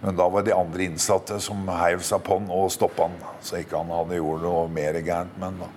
Men 0.00 0.16
da 0.16 0.30
var 0.32 0.42
det 0.42 0.50
de 0.50 0.56
andre 0.56 0.86
innsatte 0.88 1.36
som 1.44 1.68
heiv 1.76 2.00
seg 2.06 2.22
på 2.24 2.38
han 2.38 2.48
og 2.54 2.72
stoppa 2.72 3.06
han. 3.06 3.18
Så 3.44 3.60
ikke 3.60 3.82
han 3.82 3.92
hadde 3.92 4.18
gjort 4.18 4.42
noe 4.46 4.64
mer 4.72 4.96
gærent 5.04 5.36
med 5.36 5.50
han 5.50 5.62
da. 5.66 5.70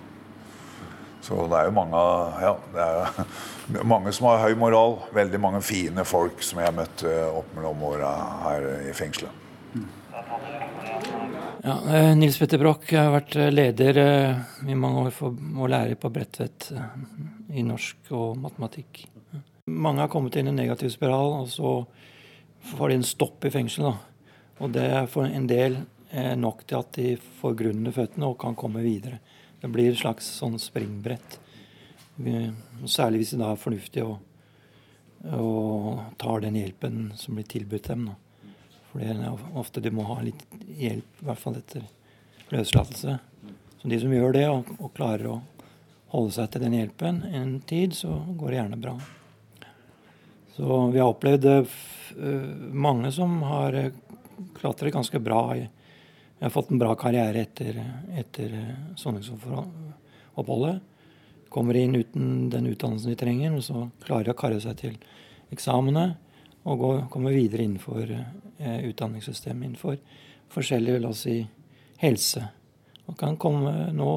Så 1.24 1.46
det 1.48 1.56
er 1.56 1.70
jo 1.70 1.76
mange, 1.78 2.00
ja, 2.44 2.52
det 2.74 2.84
er 2.84 3.84
mange 3.94 4.12
som 4.12 4.28
har 4.32 4.42
høy 4.44 4.58
moral. 4.60 4.98
Veldig 5.16 5.40
mange 5.40 5.62
fine 5.64 6.04
folk 6.08 6.42
som 6.44 6.60
jeg 6.64 6.74
møtte 6.74 7.06
møtt 7.06 7.08
eh, 7.12 7.38
opp 7.38 7.56
mellom 7.56 7.88
åra 7.92 8.12
her 8.48 8.70
i 8.90 8.96
fengselet. 8.96 9.43
Ja, 11.66 11.96
eh, 11.96 12.16
Nils 12.16 12.38
Petter 12.38 12.60
Broch 12.60 12.90
har 12.92 13.06
vært 13.14 13.38
eh, 13.40 13.48
leder 13.48 13.96
eh, 13.96 14.40
i 14.68 14.74
mange 14.76 15.06
år 15.06 15.14
for 15.16 15.32
å 15.32 15.68
lære 15.72 15.96
på 15.96 16.10
Bredtvet 16.12 16.66
i 17.56 17.62
norsk 17.64 18.10
og 18.12 18.34
matematikk. 18.36 19.06
Mange 19.72 20.02
har 20.02 20.10
kommet 20.12 20.36
inn 20.36 20.50
i 20.50 20.52
en 20.52 20.58
negativ 20.60 20.90
spiral, 20.92 21.38
og 21.38 21.48
så 21.48 21.70
får 22.68 22.92
de 22.92 22.98
en 22.98 23.06
stopp 23.08 23.46
i 23.48 23.52
fengselet. 23.54 24.28
Og 24.60 24.74
det 24.74 24.84
er 24.98 25.08
for 25.08 25.24
en 25.24 25.46
del 25.48 25.78
nok 26.36 26.66
til 26.68 26.82
at 26.82 26.90
de 26.98 27.14
får 27.40 27.56
grunn 27.62 27.80
under 27.80 27.96
føttene 27.96 28.28
og 28.28 28.36
kan 28.44 28.58
komme 28.60 28.84
videre. 28.84 29.22
Det 29.62 29.70
blir 29.72 29.88
et 29.94 30.02
slags 30.02 30.28
sånn 30.36 30.60
springbrett. 30.60 31.38
Særlig 32.84 33.22
hvis 33.22 33.32
de 33.32 33.40
da 33.40 33.54
er 33.54 33.64
fornuftige 33.64 34.04
og, 34.04 34.20
og 35.32 36.04
tar 36.20 36.44
den 36.44 36.60
hjelpen 36.60 37.08
som 37.16 37.40
blir 37.40 37.48
tilbudt 37.48 37.88
dem. 37.88 38.04
da. 38.12 38.20
For 38.94 39.02
det 39.02 39.10
er 39.10 39.58
ofte 39.58 39.80
de 39.82 39.90
må 39.90 40.04
ha 40.06 40.20
litt 40.22 40.44
hjelp, 40.70 41.16
i 41.18 41.26
hvert 41.26 41.40
fall 41.42 41.56
etter 41.58 41.82
løslatelse. 42.54 43.16
Så 43.80 43.88
de 43.90 43.98
som 43.98 44.12
gjør 44.14 44.36
det, 44.36 44.44
og, 44.46 44.68
og 44.78 44.92
klarer 44.94 45.32
å 45.32 45.40
holde 46.12 46.30
seg 46.36 46.52
til 46.54 46.62
den 46.62 46.76
hjelpen 46.78 47.18
en 47.26 47.56
tid, 47.66 47.96
så 47.98 48.22
går 48.38 48.52
det 48.52 48.60
gjerne 48.60 48.78
bra. 48.84 48.94
Så 50.54 50.78
vi 50.94 51.02
har 51.02 51.10
opplevd 51.10 51.48
eh, 51.50 51.74
eh, 52.14 52.46
mange 52.86 53.10
som 53.18 53.34
har 53.50 53.74
eh, 53.80 53.90
klatret 54.60 54.94
ganske 54.94 55.18
bra. 55.18 55.42
Vi 55.58 55.66
har 56.46 56.54
fått 56.54 56.70
en 56.70 56.78
bra 56.78 56.94
karriere 56.94 57.42
etter, 57.42 57.82
etter 58.14 58.54
soningsoppholdet. 58.94 60.78
Kommer 61.50 61.82
inn 61.82 61.98
uten 61.98 62.46
den 62.54 62.70
utdannelsen 62.70 63.10
de 63.10 63.18
trenger, 63.18 63.58
og 63.58 63.66
så 63.66 63.88
klarer 64.06 64.30
de 64.30 64.36
å 64.36 64.38
karre 64.38 64.62
seg 64.62 64.78
til 64.78 64.94
eksamene 65.54 66.12
og 66.62 66.78
går, 66.78 67.04
kommer 67.10 67.34
videre 67.34 67.66
innenfor 67.66 68.06
utdanningssystemet 68.58 69.66
innenfor 69.68 69.98
forskjellige, 70.54 71.00
la 71.02 71.10
oss 71.10 71.24
si, 71.26 71.38
helse. 72.02 72.44
Og 73.04 73.16
kan 73.20 73.36
komme 73.40 73.72
nå 73.92 74.10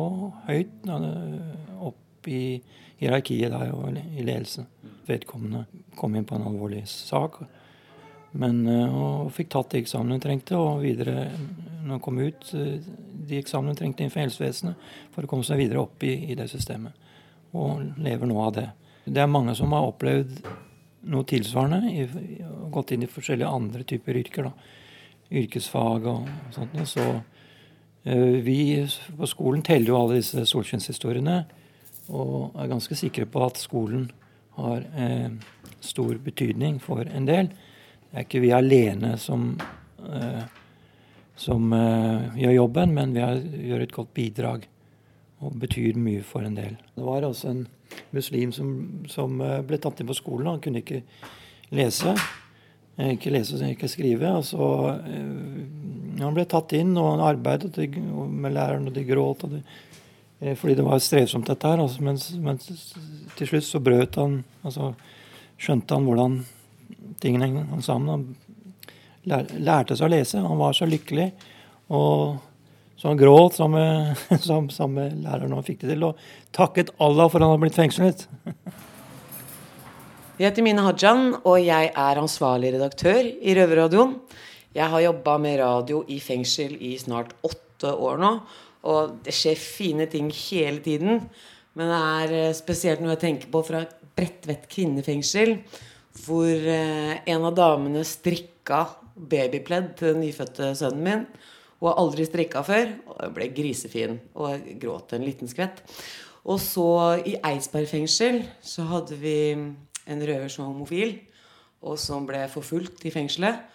høyt 0.48 0.88
eh, 0.88 1.79
opp 1.84 2.29
i 2.32 2.41
hierarkiet 3.00 3.51
der 3.53 3.74
og 3.75 3.98
i 3.98 4.24
ledelsen. 4.24 4.67
Vedkommende 5.08 5.65
kom 5.98 6.15
inn 6.15 6.27
på 6.27 6.36
en 6.38 6.48
alvorlig 6.50 6.86
sak, 6.89 7.41
men 8.39 8.63
eh, 8.72 8.96
og 8.96 9.34
fikk 9.36 9.51
tatt 9.56 9.74
de 9.74 9.84
eksamene 9.84 10.17
hun 10.17 10.24
trengte, 10.24 10.60
og 10.60 10.84
videre, 10.86 11.29
når 11.84 11.98
hun 11.98 12.06
kom 12.06 12.22
ut, 12.22 12.53
eh, 12.56 12.77
de 13.27 13.41
eksamene 13.41 13.75
hun 13.75 13.82
trengte 13.82 14.06
innenfor 14.06 14.24
helsevesenet 14.24 14.88
for 15.15 15.25
å 15.25 15.32
komme 15.32 15.48
seg 15.48 15.60
videre 15.63 15.84
opp 15.84 16.08
i, 16.08 16.13
i 16.32 16.38
det 16.39 16.48
systemet. 16.51 16.96
Og 17.58 17.84
lever 18.03 18.29
nå 18.29 18.39
av 18.44 18.56
det. 18.56 18.70
Det 19.08 19.24
er 19.24 19.32
mange 19.32 19.56
som 19.56 19.72
har 19.75 19.88
opplevd 19.88 20.41
noe 21.11 21.27
tilsvarende. 21.27 22.07
Og 22.47 22.69
gått 22.77 22.93
inn 22.93 23.05
i 23.05 23.11
forskjellige 23.11 23.53
andre 23.59 23.85
typer 23.87 24.19
yrker. 24.21 24.49
da, 24.49 24.51
Yrkesfag 25.41 26.07
og 26.07 26.29
sånt. 26.55 26.77
Så 26.87 27.05
eh, 28.03 28.37
Vi 28.43 28.59
på 29.17 29.27
skolen 29.27 29.63
teller 29.65 29.93
jo 29.93 30.01
alle 30.01 30.21
disse 30.21 30.45
solskinnshistoriene. 30.45 31.45
og 32.07 32.55
er 32.55 32.67
ganske 32.67 32.95
sikre 32.95 33.25
på 33.25 33.43
at 33.43 33.57
skolen 33.59 34.09
har 34.55 34.85
eh, 34.95 35.31
stor 35.79 36.15
betydning 36.23 36.79
for 36.79 37.03
en 37.03 37.25
del. 37.27 37.49
Det 38.07 38.15
er 38.15 38.23
ikke 38.23 38.41
vi 38.41 38.53
alene 38.55 39.17
som, 39.17 39.59
eh, 40.07 40.43
som 41.35 41.73
eh, 41.73 42.39
gjør 42.39 42.55
jobben, 42.55 42.93
men 42.95 43.13
vi 43.13 43.21
har, 43.21 43.35
gjør 43.35 43.83
et 43.83 43.91
godt 43.91 44.13
bidrag 44.13 44.67
og 45.41 45.58
betyr 45.62 45.98
mye 46.01 46.24
for 46.25 46.46
en 46.46 46.58
del. 46.58 46.77
Det 46.96 47.06
var 47.06 47.25
altså 47.27 47.51
en 47.51 47.65
muslim 48.15 48.51
som, 48.56 48.72
som 49.10 49.41
eh, 49.41 49.62
ble 49.65 49.79
tatt 49.82 50.01
inn 50.01 50.10
på 50.10 50.17
skolen. 50.17 50.50
Han 50.50 50.63
kunne 50.63 50.82
ikke 50.82 51.03
lese. 51.77 52.15
Eh, 52.98 53.13
ikke 53.13 53.34
lese 53.34 53.60
og 53.60 53.67
ikke 53.70 53.91
skrive. 53.91 54.32
Altså, 54.39 54.98
han 56.17 56.34
ble 56.38 56.48
tatt 56.50 56.74
inn, 56.77 56.96
og 56.98 57.12
han 57.13 57.25
arbeidet 57.27 57.77
med 58.01 58.56
læreren, 58.56 58.89
og 58.89 58.98
de 58.98 59.06
gråt. 59.06 59.46
Og 59.46 59.53
de, 59.53 59.62
fordi 60.58 60.77
det 60.79 60.86
var 60.88 61.01
strevsomt, 61.03 61.50
dette 61.50 61.70
her. 61.70 61.84
Altså, 61.86 62.03
men, 62.06 62.17
men, 62.41 62.62
til 63.38 63.51
slutt 63.51 63.67
så 63.67 63.84
brøt 63.84 64.20
han 64.22 64.41
altså 64.63 64.94
Skjønte 65.58 65.96
han 65.98 66.03
hvordan 66.06 66.34
tingene 67.17 67.63
hang 67.65 67.79
sammen. 67.82 68.27
Han 69.25 69.48
lærte 69.58 69.96
seg 69.98 70.06
å 70.06 70.12
lese. 70.13 70.44
Han 70.46 70.60
var 70.60 70.75
så 70.77 70.86
lykkelig. 70.86 71.32
Og 71.98 72.38
så 72.97 73.11
han 73.11 73.19
gråt 73.19 73.57
sammen 73.57 74.93
med 74.97 75.17
læreren 75.21 75.53
og 75.53 75.65
fikk 75.67 75.83
det 75.83 75.93
til. 75.93 76.05
Og 76.09 76.21
takket 76.55 76.91
Allah 76.97 77.29
for 77.29 77.39
at 77.39 77.45
han 77.45 77.53
hadde 77.53 77.63
blitt 77.67 77.77
fengslet. 77.77 78.25
Jeg 80.37 80.51
heter 80.51 80.65
Mine 80.65 80.85
Hajan, 80.85 81.31
og 81.45 81.57
jeg 81.61 81.91
er 81.93 82.21
ansvarlig 82.21 82.73
redaktør 82.75 83.21
i 83.25 83.53
Røverradioen. 83.57 84.15
Jeg 84.77 84.91
har 84.93 85.01
jobba 85.01 85.37
med 85.41 85.59
radio 85.61 86.03
i 86.13 86.19
fengsel 86.21 86.75
i 86.85 86.95
snart 87.01 87.31
åtte 87.45 87.93
år 87.93 88.19
nå. 88.21 88.31
Og 88.89 89.15
det 89.25 89.33
skjer 89.33 89.57
fine 89.57 90.05
ting 90.09 90.29
hele 90.33 90.81
tiden. 90.85 91.23
Men 91.77 91.91
det 91.93 92.01
er 92.21 92.35
eh, 92.37 92.55
spesielt 92.57 93.01
noe 93.01 93.15
jeg 93.15 93.23
tenker 93.25 93.51
på 93.53 93.61
fra 93.65 93.83
Bredtvet 94.17 94.63
kvinnefengsel, 94.71 95.59
hvor 96.23 96.49
eh, 96.49 97.19
en 97.29 97.45
av 97.45 97.53
damene 97.57 98.01
strikka 98.05 98.87
babypledd 99.17 99.91
til 99.99 100.15
den 100.15 100.23
nyfødte 100.25 100.71
sønnen 100.77 101.05
min. 101.05 101.27
Hun 101.79 101.91
har 101.91 102.00
aldri 102.01 102.25
strikka 102.25 102.63
før. 102.65 102.93
Og 103.13 103.22
jeg 103.22 103.36
ble 103.36 103.50
grisefin 103.57 104.19
og 104.36 104.67
gråt 104.81 105.13
en 105.17 105.25
liten 105.25 105.51
skvett. 105.51 105.84
Og 106.48 106.62
så 106.63 106.89
i 107.27 107.36
Eidsberg 107.43 107.89
fengsel 107.91 108.41
så 108.63 108.86
hadde 108.88 109.17
vi 109.19 109.38
en 110.07 110.22
røver 110.29 110.48
som 110.51 110.63
var 110.63 110.72
homofil, 110.72 111.17
og 111.84 111.98
som 112.00 112.27
ble 112.27 112.46
forfulgt 112.51 113.03
i 113.05 113.12
fengselet. 113.12 113.65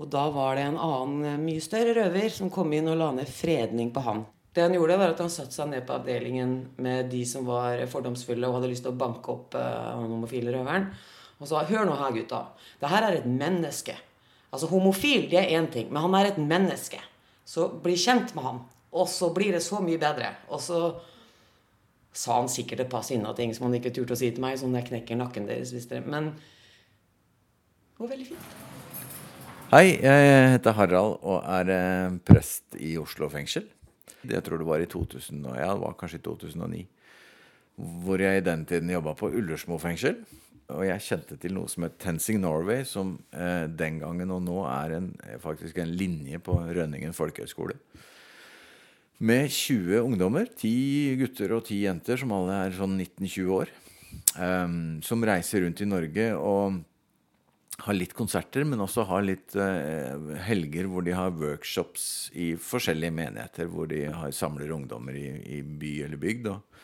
Og 0.00 0.08
da 0.08 0.22
var 0.32 0.54
det 0.56 0.68
en 0.68 0.78
annen, 0.80 1.42
mye 1.42 1.60
større 1.60 1.92
røver 1.98 2.30
som 2.32 2.52
kom 2.52 2.70
inn 2.72 2.88
og 2.88 3.00
la 3.00 3.10
ned 3.18 3.28
fredning 3.28 3.90
på 3.92 4.04
han. 4.06 4.22
Det 4.54 4.64
han 4.64 4.74
gjorde, 4.74 4.96
var 4.98 5.12
at 5.12 5.20
han 5.22 5.30
satte 5.30 5.54
seg 5.54 5.68
ned 5.70 5.84
på 5.86 5.94
avdelingen 5.98 6.54
med 6.82 7.10
de 7.12 7.20
som 7.28 7.44
var 7.46 7.82
fordomsfulle 7.90 8.48
og 8.48 8.56
hadde 8.58 8.70
lyst 8.72 8.86
til 8.86 8.94
å 8.94 8.98
banke 8.98 9.30
opp 9.30 9.54
uh, 9.58 10.00
den 10.00 10.14
homofile 10.14 10.54
røveren. 10.54 10.88
Og 11.40 11.50
sa 11.50 11.62
Hør 11.68 11.86
nå 11.86 11.98
her, 11.98 12.14
gutta. 12.16 12.40
Det 12.80 12.90
her 12.90 13.06
er 13.06 13.20
et 13.20 13.28
menneske. 13.28 13.94
Altså 14.50 14.66
Homofil 14.72 15.28
det 15.30 15.38
er 15.38 15.52
én 15.60 15.68
ting, 15.70 15.92
men 15.92 16.02
han 16.02 16.16
er 16.18 16.32
et 16.32 16.40
menneske. 16.42 16.98
Så 17.50 17.66
bli 17.82 17.96
kjent 17.98 18.34
med 18.36 18.46
han. 18.46 18.60
Og 18.94 19.08
så 19.10 19.30
blir 19.34 19.54
det 19.56 19.62
så 19.64 19.80
mye 19.82 19.98
bedre. 19.98 20.28
Og 20.54 20.62
så 20.62 20.80
sa 22.14 22.36
han 22.38 22.50
sikkert 22.50 22.84
et 22.84 22.92
par 22.92 23.02
sinna 23.06 23.32
ting 23.38 23.52
som 23.54 23.66
han 23.66 23.74
ikke 23.78 23.92
turte 23.94 24.14
å 24.14 24.18
si 24.18 24.30
til 24.30 24.42
meg, 24.42 24.58
sånn 24.58 24.76
jeg 24.78 24.86
knekker 24.90 25.18
nakken 25.18 25.46
deres 25.48 25.72
hvis 25.74 25.88
dere 25.90 26.06
Men 26.06 26.32
det 26.34 28.02
var 28.02 28.12
veldig 28.12 28.28
fint. 28.32 28.54
Hei, 29.70 29.84
jeg 30.02 30.30
heter 30.56 30.74
Harald 30.74 31.20
og 31.22 31.44
er 31.46 31.70
eh, 31.70 32.14
prest 32.26 32.74
i 32.82 32.96
Oslo 32.98 33.28
fengsel. 33.30 33.68
Jeg 34.26 34.42
tror 34.46 34.58
det 34.60 34.66
var 34.66 34.82
i 34.82 34.88
2000, 34.90 35.44
ja, 35.54 35.70
det 35.70 35.82
var 35.82 35.94
kanskje 35.98 36.18
i 36.18 36.24
2009. 36.26 36.80
Hvor 38.04 38.20
jeg 38.20 38.40
i 38.40 38.46
den 38.46 38.64
tiden 38.66 38.90
jobba 38.90 39.14
på 39.18 39.30
Ullersmo 39.30 39.78
fengsel. 39.78 40.18
Og 40.76 40.84
jeg 40.86 41.04
kjente 41.04 41.36
til 41.40 41.54
noe 41.56 41.70
som 41.70 41.86
het 41.86 41.98
Tensing 42.02 42.40
Norway, 42.42 42.84
som 42.88 43.16
eh, 43.34 43.66
den 43.66 44.00
gangen 44.02 44.34
og 44.34 44.42
nå 44.46 44.60
er 44.70 44.96
en, 44.98 45.10
faktisk 45.42 45.80
en 45.82 45.92
linje 45.96 46.40
på 46.42 46.56
Rønningen 46.70 47.16
folkehøgskole. 47.16 47.78
Med 49.20 49.50
20 49.52 50.00
ungdommer, 50.00 50.46
10 50.48 51.16
gutter 51.20 51.56
og 51.56 51.66
10 51.66 51.80
jenter, 51.84 52.20
som 52.20 52.32
alle 52.32 52.62
er 52.66 52.76
sånn 52.76 52.96
19-20 52.96 53.50
år. 53.56 53.74
Eh, 54.36 54.78
som 55.06 55.26
reiser 55.26 55.66
rundt 55.66 55.82
i 55.82 55.90
Norge 55.90 56.30
og 56.38 56.80
har 57.80 57.96
litt 57.96 58.12
konserter, 58.16 58.66
men 58.68 58.82
også 58.84 59.06
har 59.08 59.24
litt 59.24 59.54
eh, 59.56 60.32
helger 60.44 60.88
hvor 60.90 61.04
de 61.06 61.14
har 61.16 61.32
workshops 61.32 62.04
i 62.36 62.52
forskjellige 62.60 63.14
menigheter. 63.16 63.70
Hvor 63.72 63.88
de 63.90 64.04
har, 64.08 64.32
samler 64.36 64.72
ungdommer 64.76 65.16
i, 65.16 65.28
i 65.58 65.62
by 65.62 65.94
eller 66.06 66.20
bygd. 66.20 66.50
Og, 66.52 66.80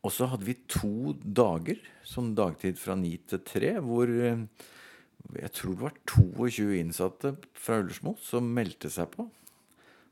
og 0.00 0.12
så 0.14 0.30
hadde 0.32 0.46
vi 0.48 0.56
to 0.70 1.12
dager, 1.20 1.80
sånn 2.08 2.32
dagtid 2.36 2.78
fra 2.80 2.96
ni 2.96 3.16
til 3.28 3.42
tre, 3.44 3.74
hvor 3.84 4.08
eh, 4.08 4.46
jeg 5.36 5.52
tror 5.56 5.74
det 5.74 5.84
var 5.84 5.98
22 6.08 6.78
innsatte 6.78 7.34
fra 7.52 7.82
Ullersmo 7.82 8.14
som 8.24 8.48
meldte 8.56 8.88
seg 8.92 9.10
på. 9.12 9.28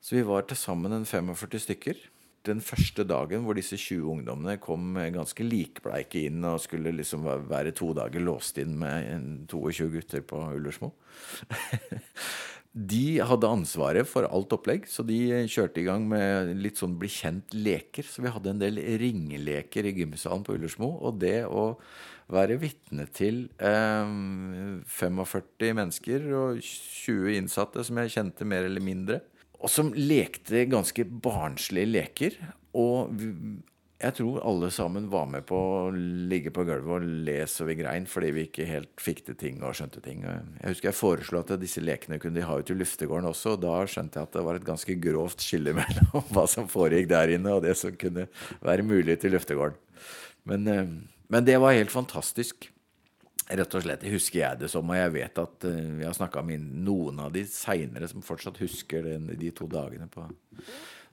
Så 0.04 0.18
vi 0.18 0.26
var 0.28 0.44
til 0.46 0.60
sammen 0.60 0.92
en 0.94 1.08
45 1.08 1.64
stykker. 1.64 2.02
Den 2.48 2.62
første 2.64 3.04
dagen 3.08 3.44
hvor 3.44 3.58
disse 3.58 3.76
20 3.76 4.08
ungdommene 4.14 4.58
kom 4.62 4.96
ganske 5.14 5.44
likbleike 5.44 6.26
inn 6.28 6.44
og 6.48 6.62
skulle 6.64 6.94
liksom 6.96 7.26
være 7.50 7.74
to 7.76 7.92
dager 7.96 8.24
låst 8.24 8.60
inn 8.62 8.78
med 8.80 9.48
22 9.52 9.90
gutter 9.94 10.24
på 10.26 10.40
Ullersmo. 10.56 10.94
De 12.78 13.18
hadde 13.24 13.48
ansvaret 13.48 14.06
for 14.06 14.28
alt 14.28 14.52
opplegg, 14.54 14.84
så 14.86 15.02
de 15.02 15.16
kjørte 15.50 15.80
i 15.80 15.86
gang 15.86 16.04
med 16.06 16.52
litt 16.60 16.78
sånn 16.78 16.98
bli 17.00 17.08
kjent-leker. 17.10 18.06
Så 18.06 18.22
vi 18.22 18.30
hadde 18.30 18.52
en 18.52 18.60
del 18.60 18.78
ringeleker 19.00 19.88
i 19.88 19.94
gymsalen 19.96 20.44
på 20.46 20.54
Ullersmo. 20.54 20.92
Og 21.00 21.16
det 21.18 21.40
å 21.48 21.72
være 22.30 22.58
vitne 22.60 23.08
til 23.16 23.46
eh, 23.56 24.12
45 24.84 25.74
mennesker 25.80 26.28
og 26.36 26.60
20 26.60 27.40
innsatte 27.40 27.82
som 27.88 27.98
jeg 28.02 28.14
kjente 28.14 28.46
mer 28.46 28.68
eller 28.68 28.84
mindre, 28.84 29.22
og 29.58 29.72
som 29.72 29.90
lekte 29.96 30.66
ganske 30.70 31.04
barnslige 31.24 31.90
leker. 31.90 32.36
Og 32.78 33.10
jeg 33.98 34.14
tror 34.14 34.36
alle 34.46 34.68
sammen 34.70 35.08
var 35.10 35.26
med 35.26 35.42
på 35.48 35.58
å 35.58 35.78
ligge 35.90 36.52
på 36.54 36.62
gulvet 36.68 37.00
og 37.00 37.24
le 37.26 37.40
så 37.50 37.66
vi 37.66 37.74
grein 37.80 38.06
fordi 38.06 38.30
vi 38.36 38.44
ikke 38.46 38.68
helt 38.68 39.02
fikk 39.02 39.24
til 39.26 39.38
ting 39.40 39.58
og 39.66 39.74
skjønte 39.74 40.02
ting. 40.04 40.22
Jeg 40.22 40.68
husker 40.68 40.92
jeg 40.92 40.98
foreslo 41.00 41.42
at 41.42 41.50
disse 41.58 41.82
lekene 41.82 42.20
kunne 42.22 42.38
de 42.38 42.46
ha 42.46 42.60
ut 42.60 42.70
i 42.70 42.78
luftegården 42.78 43.26
også, 43.32 43.56
og 43.56 43.64
da 43.66 43.74
skjønte 43.90 44.20
jeg 44.20 44.30
at 44.30 44.38
det 44.38 44.46
var 44.46 44.60
et 44.60 44.68
ganske 44.68 44.98
grovt 45.02 45.42
skille 45.42 45.74
mellom 45.80 46.30
hva 46.30 46.46
som 46.50 46.70
foregikk 46.70 47.10
der 47.10 47.34
inne, 47.34 47.58
og 47.58 47.66
det 47.66 47.74
som 47.80 47.98
kunne 47.98 48.28
være 48.62 48.86
mulig 48.86 49.18
til 49.18 49.34
luftegården. 49.34 49.78
Men, 50.48 50.70
eh, 50.70 50.94
men 51.28 51.50
det 51.50 51.58
var 51.58 51.74
helt 51.74 51.92
fantastisk. 51.92 52.70
Rett 53.48 53.74
og 53.78 53.84
slett. 53.84 54.04
Husker 54.12 54.42
jeg 54.42 54.60
det 54.60 54.68
som, 54.68 54.90
og 54.90 54.98
jeg 54.98 55.14
vet 55.14 55.40
at 55.40 55.64
uh, 55.64 55.80
vi 55.96 56.04
har 56.04 56.16
snakka 56.16 56.42
med 56.44 56.66
noen 56.84 57.22
av 57.24 57.32
de 57.32 57.46
seinere 57.48 58.08
som 58.10 58.24
fortsatt 58.24 58.60
husker 58.60 59.06
den, 59.06 59.30
de 59.40 59.52
to 59.56 59.68
dagene 59.72 60.08
på 60.12 60.26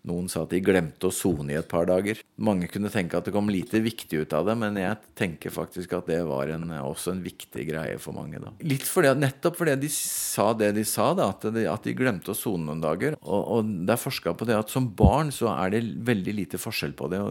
noen 0.05 0.27
sa 0.29 0.43
at 0.45 0.53
de 0.53 0.61
glemte 0.63 1.09
å 1.09 1.13
sone 1.13 1.53
i 1.53 1.57
et 1.57 1.67
par 1.69 1.87
dager. 1.89 2.19
Mange 2.41 2.69
kunne 2.71 2.91
tenke 2.93 3.17
at 3.17 3.27
det 3.27 3.33
kom 3.35 3.49
lite 3.51 3.81
viktig 3.83 4.23
ut 4.23 4.35
av 4.37 4.47
det, 4.49 4.55
men 4.61 4.77
jeg 4.79 4.99
tenker 5.17 5.53
faktisk 5.53 5.95
at 5.97 6.09
det 6.11 6.21
var 6.27 6.51
en, 6.53 6.67
også 6.77 7.15
en 7.15 7.23
viktig 7.25 7.65
greie 7.69 7.97
for 8.01 8.17
mange. 8.17 8.39
da. 8.41 8.53
Litt 8.65 8.85
fordi, 8.87 9.13
nettopp 9.19 9.57
fordi 9.59 9.75
de 9.81 9.89
sa 9.91 10.51
det 10.57 10.73
de 10.77 10.85
sa, 10.87 11.11
da, 11.17 11.29
at, 11.33 11.47
de, 11.55 11.65
at 11.71 11.87
de 11.87 11.95
glemte 11.97 12.33
å 12.33 12.37
sone 12.37 12.67
noen 12.67 12.83
dager. 12.83 13.17
Og, 13.23 13.41
og 13.57 13.73
det 13.87 13.95
er 13.95 14.01
forska 14.01 14.35
på 14.37 14.47
det 14.49 14.57
at 14.59 14.73
som 14.73 14.87
barn 14.97 15.33
så 15.35 15.49
er 15.55 15.75
det 15.75 15.83
veldig 16.05 16.37
lite 16.41 16.61
forskjell 16.61 16.95
på 16.97 17.09
det. 17.13 17.21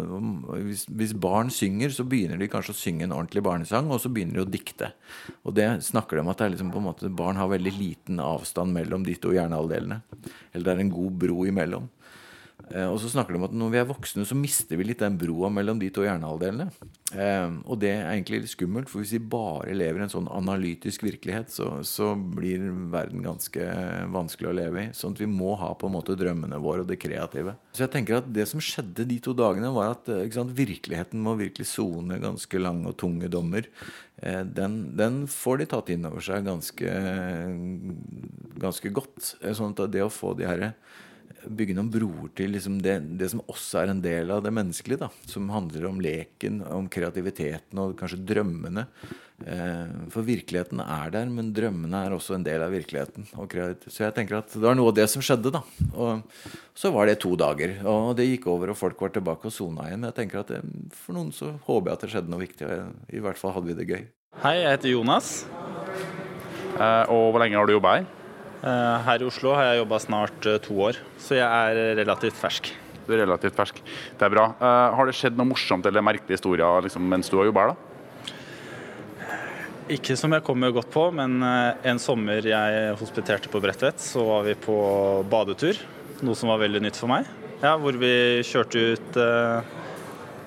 Hvis, 0.67 0.87
hvis, 0.91 1.17
barn 1.25 1.53
synger, 1.55 1.95
så 1.95 2.07
begynner 2.09 2.41
de 2.41 2.51
kanskje 2.51 2.75
å 2.75 2.81
synge 2.81 3.07
en 3.09 3.17
ordentlig 3.17 3.45
barnesang, 3.47 3.91
og 3.93 4.03
så 4.03 4.11
begynner 4.13 4.41
de 4.41 4.47
å 4.47 4.51
dikte. 4.51 4.91
Og 5.45 5.55
det 5.57 5.69
snakker 5.87 6.19
de 6.19 6.25
om 6.25 6.33
at 6.33 6.41
det 6.41 6.49
er 6.49 6.57
liksom 6.57 6.75
på 6.75 6.83
en 6.83 6.89
måte, 6.91 7.13
barn 7.15 7.39
har 7.39 7.53
veldig 7.53 7.75
liten 7.79 8.23
avstand 8.23 8.75
mellom 8.75 9.07
de 9.07 9.15
to 9.21 9.35
hjernehalvdelene. 9.37 10.03
Eller 10.53 10.67
det 10.67 10.75
er 10.75 10.83
en 10.85 10.95
god 10.95 11.21
bro 11.25 11.45
imellom. 11.49 11.91
Eh, 12.73 12.87
og 12.89 12.97
så 13.03 13.11
snakker 13.13 13.35
de 13.35 13.41
om 13.41 13.47
at 13.47 13.55
når 13.55 13.73
vi 13.73 13.79
er 13.81 13.89
voksne, 13.89 14.25
så 14.27 14.37
mister 14.39 14.79
vi 14.81 14.87
litt 14.89 15.03
den 15.03 15.19
broa 15.21 15.51
mellom 15.53 15.81
de 15.81 15.91
to 15.95 16.05
hjernehalvdelene. 16.07 16.71
Eh, 17.13 17.57
og 17.69 17.81
det 17.83 17.91
er 17.93 18.09
egentlig 18.15 18.45
litt 18.45 18.55
skummelt, 18.55 18.89
for 18.91 19.03
hvis 19.03 19.13
vi 19.17 19.21
bare 19.35 19.77
lever 19.77 20.01
i 20.01 20.07
en 20.07 20.13
sånn 20.13 20.31
analytisk 20.33 21.05
virkelighet, 21.05 21.53
så, 21.53 21.69
så, 21.87 22.13
blir 22.15 22.65
verden 22.93 23.25
ganske 23.25 23.69
vanskelig 24.15 24.51
å 24.51 24.57
leve 24.57 24.87
i. 24.87 24.87
Sånn 24.97 25.17
at 25.17 25.23
vi 25.23 25.29
må 25.31 25.55
ha 25.61 25.73
på 25.79 25.91
en 25.91 25.97
måte 25.99 26.17
drømmene 26.19 26.61
våre 26.63 26.85
og 26.85 26.91
det 26.91 26.99
kreative. 27.03 27.57
Så 27.77 27.85
jeg 27.85 27.95
tenker 27.95 28.21
at 28.23 28.33
det 28.33 28.49
som 28.51 28.63
skjedde 28.63 29.07
de 29.11 29.21
to 29.23 29.37
dagene, 29.37 29.73
var 29.75 29.95
at 29.99 30.11
eh, 30.15 30.27
sant, 30.35 30.55
virkeligheten 30.57 31.23
må 31.23 31.37
virkelig 31.41 31.69
sone 31.75 32.19
ganske 32.23 32.63
lange 32.63 32.91
og 32.91 32.99
tunge 33.01 33.31
dommer. 33.33 33.69
Den, 34.25 34.77
den, 34.97 35.17
får 35.29 35.59
de 35.59 35.65
tatt 35.69 35.89
inn 35.93 36.07
over 36.07 36.23
seg 36.23 36.47
ganske, 36.47 36.93
ganske 38.63 38.93
godt. 38.95 39.35
Sånn 39.43 39.75
at 39.75 39.91
det 39.93 40.05
å 40.07 40.13
få 40.13 40.33
de 40.39 40.47
herre 40.49 40.71
bygge 41.49 41.75
noen 41.77 41.91
broer 41.93 42.31
til 42.37 42.55
liksom 42.55 42.79
det, 42.85 42.97
det, 43.19 43.29
som 43.33 43.43
også 43.51 43.83
er 43.83 43.93
en 43.93 44.01
del 44.05 44.31
av 44.35 44.43
det 44.45 44.53
menneskelige. 44.55 45.05
da, 45.05 45.11
Som 45.31 45.51
handler 45.53 45.89
om 45.89 46.01
leken, 46.03 46.63
om 46.67 46.89
kreativiteten 46.89 47.81
og 47.83 47.97
kanskje 47.99 48.23
drømmene. 48.25 48.87
Eh, 49.45 49.93
for 50.15 50.23
virkeligheten 50.27 50.81
er 50.81 51.11
der, 51.11 51.31
men 51.31 51.53
drømmene 51.55 52.05
er 52.07 52.15
også 52.15 52.37
en 52.37 52.47
del 52.47 52.63
av 52.63 52.73
virkeligheten. 52.73 53.27
så 53.89 54.07
jeg 54.07 54.15
tenker 54.15 54.39
at 54.39 54.53
det 54.53 54.63
var 54.63 54.75
noe 54.79 54.89
av 54.89 54.95
det 54.95 55.09
som 55.11 55.23
skjedde. 55.23 55.53
da, 55.53 55.63
og 55.95 56.23
Så 56.75 56.93
var 56.93 57.07
det 57.07 57.21
to 57.21 57.37
dager, 57.37 57.85
og 57.85 58.17
det 58.17 58.27
gikk 58.27 58.47
over, 58.47 58.71
og 58.71 58.77
folk 58.77 59.01
var 59.01 59.11
tilbake 59.11 59.47
og 59.47 59.53
sona 59.53 59.89
igjen. 59.89 60.05
Jeg 60.05 60.15
tenker 60.15 60.41
at 60.41 60.49
det, 60.49 60.63
For 60.93 61.13
noen 61.13 61.33
så 61.33 61.59
håper 61.67 61.91
jeg 61.91 61.95
at 61.95 62.01
det 62.01 62.11
skjedde 62.11 62.31
noe 62.31 62.41
viktig. 62.41 62.67
I 63.13 63.21
hvert 63.21 63.39
fall 63.39 63.53
hadde 63.53 63.67
vi 63.67 63.75
det 63.75 63.89
gøy. 63.89 64.07
Hei, 64.43 64.57
jeg 64.63 64.71
heter 64.71 64.91
Jonas. 64.91 65.47
Og 67.09 67.31
hvor 67.31 67.39
lenge 67.39 67.55
har 67.57 67.67
du 67.67 67.75
jobba 67.75 67.99
her? 67.99 68.24
Eh, 68.65 68.99
her 69.05 69.21
i 69.21 69.27
Oslo 69.29 69.53
har 69.53 69.69
jeg 69.69 69.83
jobba 69.83 70.01
snart 70.01 70.47
eh, 70.49 70.61
to 70.65 70.77
år, 70.87 70.99
så 71.21 71.37
jeg 71.37 71.45
er 71.45 71.99
relativt 72.01 72.39
fersk. 72.41 72.71
Du 73.05 73.13
er 73.13 73.21
relativt 73.27 73.57
fersk. 73.59 73.83
Det 74.17 74.25
er 74.25 74.33
bra. 74.33 74.47
Uh, 74.57 74.95
har 74.97 75.05
det 75.05 75.13
skjedd 75.19 75.37
noe 75.37 75.51
morsomt 75.51 75.85
eller 75.85 76.01
merkelige 76.01 76.39
historier 76.39 76.87
liksom, 76.87 77.05
mens 77.05 77.29
du 77.29 77.37
har 77.37 77.51
jobba 77.51 77.67
her? 77.67 77.75
da? 77.75 77.91
Ikke 79.93 80.17
som 80.17 80.33
jeg 80.33 80.47
kommer 80.47 80.73
godt 80.73 80.89
på, 80.89 81.11
men 81.13 81.45
en 81.45 82.01
sommer 82.01 82.47
jeg 82.49 82.95
hospiterte 82.97 83.51
på 83.53 83.61
Bredtvet, 83.61 84.01
så 84.01 84.25
var 84.25 84.47
vi 84.49 84.55
på 84.57 84.77
badetur. 85.29 85.77
Noe 86.25 86.39
som 86.39 86.49
var 86.49 86.63
veldig 86.63 86.81
nytt 86.87 86.97
for 86.97 87.13
meg. 87.13 87.29
Ja, 87.65 87.75
hvor 87.81 87.97
vi 87.97 88.41
kjørte 88.45 88.81
ut 88.93 89.17
eh, 89.21 89.69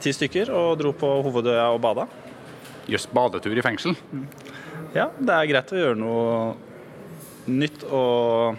ti 0.03 0.11
stykker 0.13 0.51
og 0.53 0.75
dro 0.81 0.91
på 0.97 1.07
Hovedøya 1.25 1.69
og 1.73 1.79
bada. 1.81 2.07
Jøss, 2.89 3.07
badetur 3.13 3.57
i 3.57 3.63
fengsel? 3.65 3.95
Ja, 4.95 5.09
det 5.17 5.33
er 5.33 5.49
greit 5.49 5.73
å 5.73 5.79
gjøre 5.79 5.97
noe 5.97 6.27
nytt 7.47 7.83
å 7.89 8.55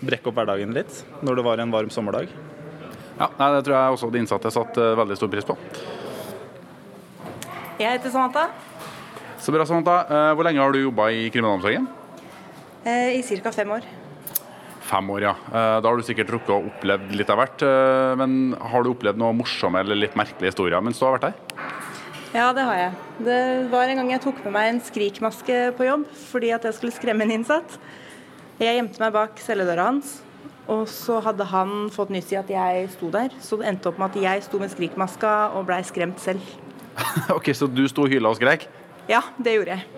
brekke 0.00 0.30
opp 0.30 0.38
hverdagen 0.38 0.72
litt 0.76 1.02
når 1.26 1.40
det 1.40 1.44
var 1.46 1.62
en 1.62 1.72
varm 1.74 1.90
sommerdag. 1.92 2.30
Ja, 3.18 3.28
nei, 3.38 3.48
Det 3.56 3.64
tror 3.66 3.74
jeg 3.76 3.94
også 3.96 4.10
de 4.14 4.20
innsatte 4.22 4.52
satte 4.54 4.88
veldig 4.98 5.16
stor 5.18 5.30
pris 5.32 5.46
på. 5.46 5.56
Jeg 7.78 7.94
heter 7.94 8.10
Samantha. 8.10 8.48
Så 9.38 9.54
bra, 9.54 9.64
Samantha. 9.66 10.00
Eh, 10.06 10.32
hvor 10.34 10.46
lenge 10.46 10.62
har 10.62 10.74
du 10.74 10.80
jobba 10.82 11.10
i 11.14 11.28
kriminalomsorgen? 11.30 11.86
Eh, 12.84 13.18
I 13.18 13.40
ca. 13.42 13.52
fem 13.52 13.70
år. 13.70 13.86
Fem 14.88 15.10
år, 15.10 15.20
ja. 15.22 15.34
Eh, 15.52 15.80
da 15.82 15.88
har 15.88 15.96
du 15.96 16.02
sikkert 16.06 16.30
rukket 16.32 16.54
å 16.54 16.62
oppleve 16.70 17.10
litt 17.14 17.30
av 17.30 17.38
hvert. 17.38 17.62
Men 18.18 18.54
har 18.58 18.82
du 18.82 18.90
opplevd 18.94 19.18
noe 19.20 19.36
morsomme 19.36 19.82
eller 19.82 19.98
litt 19.98 20.16
merkelige 20.16 20.54
historier 20.54 20.80
mens 20.82 20.98
du 20.98 21.04
har 21.06 21.18
vært 21.18 21.30
her? 21.30 21.67
Ja, 22.34 22.50
det 22.52 22.60
har 22.60 22.76
jeg. 22.76 22.96
Det 23.24 23.42
var 23.72 23.88
en 23.88 24.02
gang 24.02 24.10
jeg 24.12 24.20
tok 24.20 24.40
med 24.44 24.52
meg 24.52 24.66
en 24.68 24.80
skrikmaske 24.84 25.60
på 25.78 25.86
jobb 25.86 26.04
fordi 26.28 26.50
at 26.52 26.66
jeg 26.68 26.76
skulle 26.76 26.92
skremme 26.92 27.24
en 27.24 27.32
innsatt. 27.38 27.78
Jeg 28.60 28.76
gjemte 28.76 29.00
meg 29.00 29.14
bak 29.14 29.40
celledøra 29.40 29.86
hans, 29.88 30.18
og 30.68 30.84
så 30.92 31.22
hadde 31.24 31.46
han 31.48 31.86
fått 31.94 32.12
nyss 32.12 32.34
i 32.34 32.38
at 32.40 32.50
jeg 32.52 32.90
sto 32.92 33.08
der. 33.14 33.32
Så 33.40 33.56
det 33.60 33.70
endte 33.70 33.88
opp 33.88 34.00
med 34.02 34.10
at 34.10 34.20
jeg 34.26 34.44
sto 34.44 34.60
med 34.60 34.72
skrikmaska 34.74 35.34
og 35.56 35.68
blei 35.70 35.80
skremt 35.88 36.20
selv. 36.20 36.44
ok, 37.36 37.52
Så 37.56 37.70
du 37.70 37.86
sto 37.88 38.04
og 38.04 38.12
hyla 38.12 38.34
og 38.34 38.36
skreik? 38.36 38.68
Ja, 39.08 39.22
det 39.40 39.56
gjorde 39.56 39.78
jeg. 39.78 39.97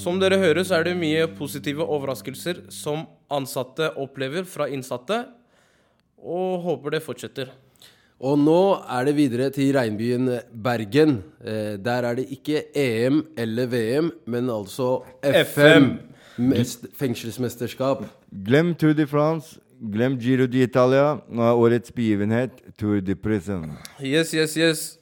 Som 0.00 0.16
dere 0.16 0.38
hører, 0.40 0.62
så 0.64 0.78
er 0.78 0.86
det 0.86 0.96
mye 0.96 1.26
positive 1.36 1.84
overraskelser 1.84 2.62
som 2.72 3.02
ansatte 3.28 3.90
opplever 4.00 4.46
fra 4.48 4.64
innsatte, 4.72 5.26
og 6.20 6.62
håper 6.64 6.94
det 6.94 7.02
fortsetter. 7.04 7.50
Og 8.20 8.38
nå 8.40 8.60
er 8.96 9.08
det 9.08 9.14
videre 9.16 9.48
til 9.52 9.74
regnbyen 9.76 10.28
Bergen. 10.52 11.18
Eh, 11.44 11.76
der 11.80 12.08
er 12.08 12.16
det 12.16 12.26
ikke 12.32 12.62
EM 12.76 13.22
eller 13.36 13.68
VM, 13.68 14.10
men 14.24 14.48
altså 14.52 15.02
FM. 15.20 15.90
Mest, 16.40 16.86
fengselsmesterskap. 16.96 18.06
Glem 18.46 18.72
Tour 18.80 18.96
de 18.96 19.04
France, 19.08 19.58
glem 19.80 20.16
Giro 20.20 20.48
d'Italia. 20.48 21.18
Nå 21.28 21.44
er 21.44 21.60
årets 21.60 21.92
begivenhet 21.92 22.56
Tour 22.80 23.00
de 23.04 23.16
Prison. 23.16 23.68
Yes, 24.00 24.32
yes, 24.32 24.56
yes. 24.56 24.99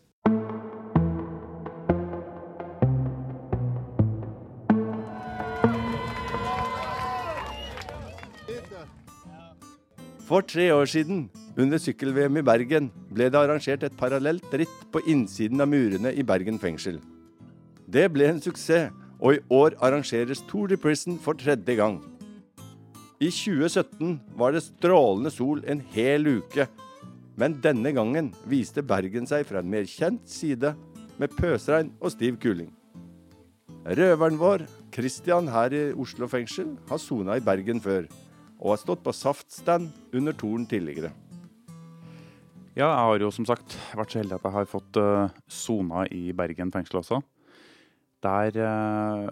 For 10.28 10.44
tre 10.44 10.66
år 10.76 10.85
siden, 10.85 11.23
under 11.56 11.80
sykkel-VM 11.80 12.37
i 12.37 12.44
Bergen, 12.44 12.90
ble 13.16 13.30
det 13.32 13.38
arrangert 13.40 13.85
et 13.87 13.94
parallelt 13.96 14.50
ritt 14.61 14.83
på 14.92 15.00
innsiden 15.09 15.64
av 15.64 15.70
murene 15.72 16.12
i 16.12 16.24
Bergen 16.26 16.61
fengsel. 16.61 16.98
Det 17.88 18.05
ble 18.12 18.29
en 18.29 18.42
suksess, 18.44 18.92
og 19.18 19.38
i 19.38 19.40
år 19.48 19.79
arrangeres 19.81 20.44
Tour 20.50 20.68
de 20.68 20.76
Prison 20.76 21.16
for 21.18 21.33
tredje 21.40 21.79
gang. 21.81 21.96
I 23.24 23.33
2017 23.33 24.18
var 24.37 24.53
det 24.53 24.66
strålende 24.66 25.33
sol 25.33 25.64
en 25.64 25.81
hel 25.96 26.29
uke, 26.29 26.68
men 27.40 27.57
denne 27.64 27.94
gangen 27.96 28.29
viste 28.44 28.85
Bergen 28.85 29.26
seg 29.26 29.48
fra 29.48 29.64
en 29.64 29.72
mer 29.72 29.88
kjent 29.88 30.29
side, 30.29 30.76
med 31.18 31.33
pøsregn 31.40 31.94
og 31.98 32.12
stiv 32.12 32.37
kuling. 32.38 32.68
Røveren 33.88 34.37
vår, 34.38 34.68
Christian 34.92 35.48
her 35.50 35.72
i 35.72 35.87
Oslo 35.96 36.29
fengsel, 36.29 36.76
har 36.87 37.00
sona 37.00 37.40
i 37.40 37.42
Bergen 37.42 37.81
før 37.81 38.05
og 38.59 38.75
har 38.75 38.81
stått 38.83 39.05
på 39.07 39.14
saftstand 39.14 39.90
under 40.14 40.35
Toren 40.37 40.66
tidligere. 40.68 41.12
Ja, 42.79 42.87
jeg 42.87 43.07
har 43.09 43.25
jo 43.25 43.33
som 43.35 43.47
sagt 43.49 43.75
vært 43.99 44.12
så 44.12 44.21
heldig 44.21 44.37
at 44.37 44.47
jeg 44.47 44.55
har 44.55 44.71
fått 44.71 44.99
uh, 45.03 46.05
i 46.14 46.31
Bergen 46.37 46.71
fengsel 46.71 47.01
også. 47.01 47.21
Der 48.23 48.55
uh, 48.55 49.27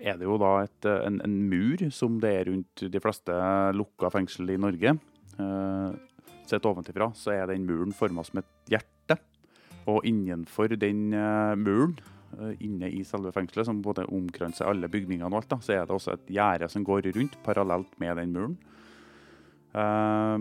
er 0.00 0.16
det 0.16 0.24
jo 0.24 0.38
da 0.40 0.52
et, 0.64 0.88
en, 1.04 1.20
en, 1.24 1.36
mur 1.50 1.84
som 1.92 2.16
det 2.20 2.32
er 2.32 2.48
rundt 2.48 2.86
de 2.92 3.00
fleste 3.00 3.36
lukka 3.76 4.08
fengsel 4.12 4.54
i 4.54 4.60
Norge. 4.60 4.96
Uh, 5.36 5.92
sett 6.48 6.64
ovenfra 6.64 7.10
så 7.16 7.34
er 7.34 7.52
den 7.52 7.68
muren 7.68 7.92
forma 7.92 8.24
som 8.24 8.40
et 8.40 8.52
hjerte. 8.72 9.18
Og 9.86 10.00
innenfor 10.08 10.72
den 10.80 11.12
muren 11.60 11.98
inne 12.62 12.90
i 12.92 13.02
selve 13.06 13.32
fengselet, 13.34 13.68
som 13.68 13.82
både 13.84 14.06
omkranser 14.12 14.68
alle 14.68 14.90
bygningene 14.92 15.28
og 15.30 15.40
alt, 15.40 15.50
da, 15.52 15.60
så 15.64 15.76
er 15.76 15.84
det 15.86 15.94
også 15.96 16.16
et 16.16 16.32
gjerde 16.36 16.68
som 16.72 16.84
går 16.86 17.10
rundt 17.16 17.38
parallelt 17.46 17.94
med 18.02 18.18
den 18.20 18.34
muren. 18.34 18.56
Uh, 19.76 20.40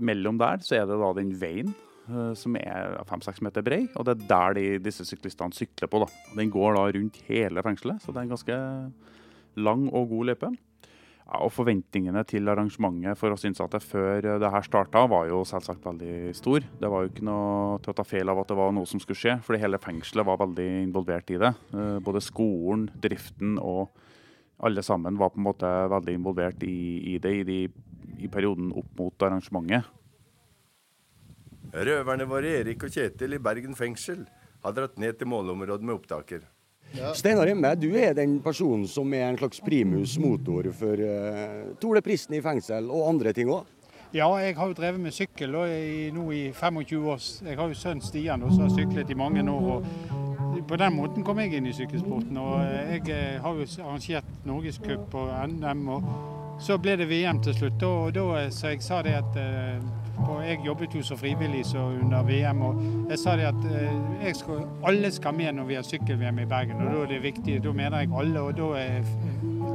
mellom 0.00 0.38
der 0.40 0.62
så 0.64 0.78
er 0.78 0.86
det 0.88 0.96
da 1.02 1.10
den 1.18 1.34
veien 1.36 1.74
uh, 2.08 2.32
som 2.38 2.54
er 2.56 2.96
fem-seks 3.10 3.42
meter 3.44 3.64
brei, 3.66 3.82
og 3.92 4.06
det 4.08 4.14
er 4.14 4.28
der 4.30 4.56
de, 4.56 4.64
disse 4.86 5.04
syklistene 5.08 5.56
sykler 5.56 5.90
på. 5.90 6.00
da. 6.04 6.08
Den 6.38 6.52
går 6.52 6.78
da 6.78 6.86
rundt 6.96 7.20
hele 7.28 7.64
fengselet, 7.66 8.00
så 8.00 8.12
det 8.12 8.22
er 8.22 8.28
en 8.28 8.34
ganske 8.36 8.58
lang 9.60 9.86
og 9.90 10.08
god 10.14 10.30
løype. 10.30 10.52
Ja, 11.30 11.44
og 11.46 11.52
Forventningene 11.54 12.24
til 12.26 12.50
arrangementet 12.50 13.18
for 13.18 13.30
oss 13.30 13.44
innsatte 13.46 13.78
før 13.78 14.24
det 14.42 14.50
her 14.50 14.64
starta, 14.66 15.04
var 15.06 15.28
jo 15.30 15.44
selvsagt 15.46 15.84
veldig 15.86 16.32
stor. 16.34 16.64
Det 16.80 16.90
var 16.90 17.04
jo 17.04 17.12
ikke 17.12 17.26
noe 17.28 17.76
til 17.84 17.92
å 17.92 17.96
ta 18.00 18.04
feil 18.06 18.32
av 18.32 18.40
at 18.42 18.50
det 18.50 18.56
var 18.58 18.74
noe 18.74 18.90
som 18.90 19.02
skulle 19.02 19.20
skje, 19.20 19.36
fordi 19.46 19.60
hele 19.62 19.78
fengselet 19.78 20.26
var 20.26 20.40
veldig 20.42 20.66
involvert 20.88 21.30
i 21.30 21.38
det. 21.38 21.52
Uh, 21.70 22.02
både 22.02 22.24
skolen, 22.24 22.88
driften 22.98 23.60
og 23.62 23.94
alle 24.66 24.82
sammen 24.82 25.22
var 25.22 25.30
på 25.30 25.38
en 25.38 25.46
måte 25.46 25.70
veldig 25.94 26.18
involvert 26.18 26.66
i, 26.66 27.14
i 27.14 27.16
det 27.22 27.34
i, 27.38 27.46
de, 27.46 27.60
i, 28.18 28.26
perioden 28.26 28.74
opp 28.74 28.90
mot 28.98 29.26
arrangementet. 29.30 29.86
Røverne 31.70 32.26
våre 32.26 32.56
Erik 32.58 32.82
og 32.88 32.90
Kjetil 32.90 33.38
i 33.38 33.40
Bergen 33.42 33.78
fengsel 33.78 34.26
har 34.64 34.74
dratt 34.74 34.98
ned 34.98 35.14
til 35.20 35.30
målområdet 35.30 35.86
med 35.86 36.00
opptaker. 36.00 36.42
Ja. 36.98 37.12
Steinar 37.14 37.46
Hemme, 37.46 37.74
du 37.78 37.92
er 37.94 38.14
den 38.18 38.40
personen 38.42 38.86
som 38.90 39.12
er 39.14 39.28
en 39.28 39.38
slags 39.38 39.60
primus 39.62 40.16
motor 40.18 40.66
for 40.74 40.98
uh, 40.98 41.74
Tore 41.80 42.02
Pristen 42.02 42.34
i 42.34 42.42
fengsel 42.42 42.90
og 42.90 43.06
andre 43.12 43.34
ting 43.36 43.50
òg? 43.52 43.68
Ja, 44.10 44.26
jeg 44.42 44.56
har 44.56 44.66
jo 44.66 44.74
drevet 44.74 44.98
med 44.98 45.14
sykkel 45.14 45.54
i, 45.70 46.08
nå 46.10 46.24
i 46.34 46.40
25 46.50 47.04
år. 47.12 47.20
Jeg 47.46 47.58
har 47.60 47.68
jo 47.70 47.76
sønnen 47.78 48.02
Stian 48.02 48.42
som 48.48 48.64
har 48.64 48.72
syklet 48.74 49.10
i 49.10 49.14
mange 49.14 49.44
år. 49.46 49.68
og 49.76 50.64
På 50.66 50.76
den 50.76 50.96
måten 50.96 51.22
kom 51.22 51.38
jeg 51.38 51.54
inn 51.54 51.68
i 51.70 51.74
sykkelsporten. 51.76 52.36
og 52.36 52.58
Jeg 52.90 53.06
eh, 53.06 53.38
har 53.38 53.54
jo 53.54 53.68
arrangert 53.84 54.24
norgescup 54.44 55.14
og 55.14 55.30
NM. 55.46 55.88
og 55.88 56.10
Så 56.58 56.80
ble 56.82 56.96
det 56.98 57.06
VM 57.06 57.38
til 57.38 57.54
slutt. 57.54 57.82
og 57.82 58.14
da, 58.14 58.50
Så 58.50 58.74
jeg 58.74 58.82
sa 58.82 59.02
det 59.02 59.14
at 59.14 59.38
og 60.28 60.42
jeg 60.46 60.60
jobbet 60.66 60.94
jo 60.94 61.02
så 61.02 61.16
frivillig 61.16 61.64
så 61.66 61.78
under 61.78 62.22
VM. 62.22 62.62
og 62.62 62.82
Jeg 63.10 63.18
sa 63.18 63.36
det 63.36 63.48
at 63.48 63.64
eh, 63.70 64.34
skal, 64.34 64.66
alle 64.86 65.10
skal 65.12 65.34
med 65.34 65.52
når 65.52 65.64
vi 65.64 65.74
har 65.74 65.82
sykkel-VM 65.82 66.38
i 66.38 66.46
Bergen. 66.50 66.82
og 66.82 66.94
Da 66.94 67.02
er 67.02 67.06
det 67.14 67.22
viktig, 67.22 67.62
da 67.64 67.72
mener 67.72 67.98
jeg 67.98 68.12
alle. 68.12 68.40
og 68.40 68.56
da 68.56 68.72
er 68.78 69.02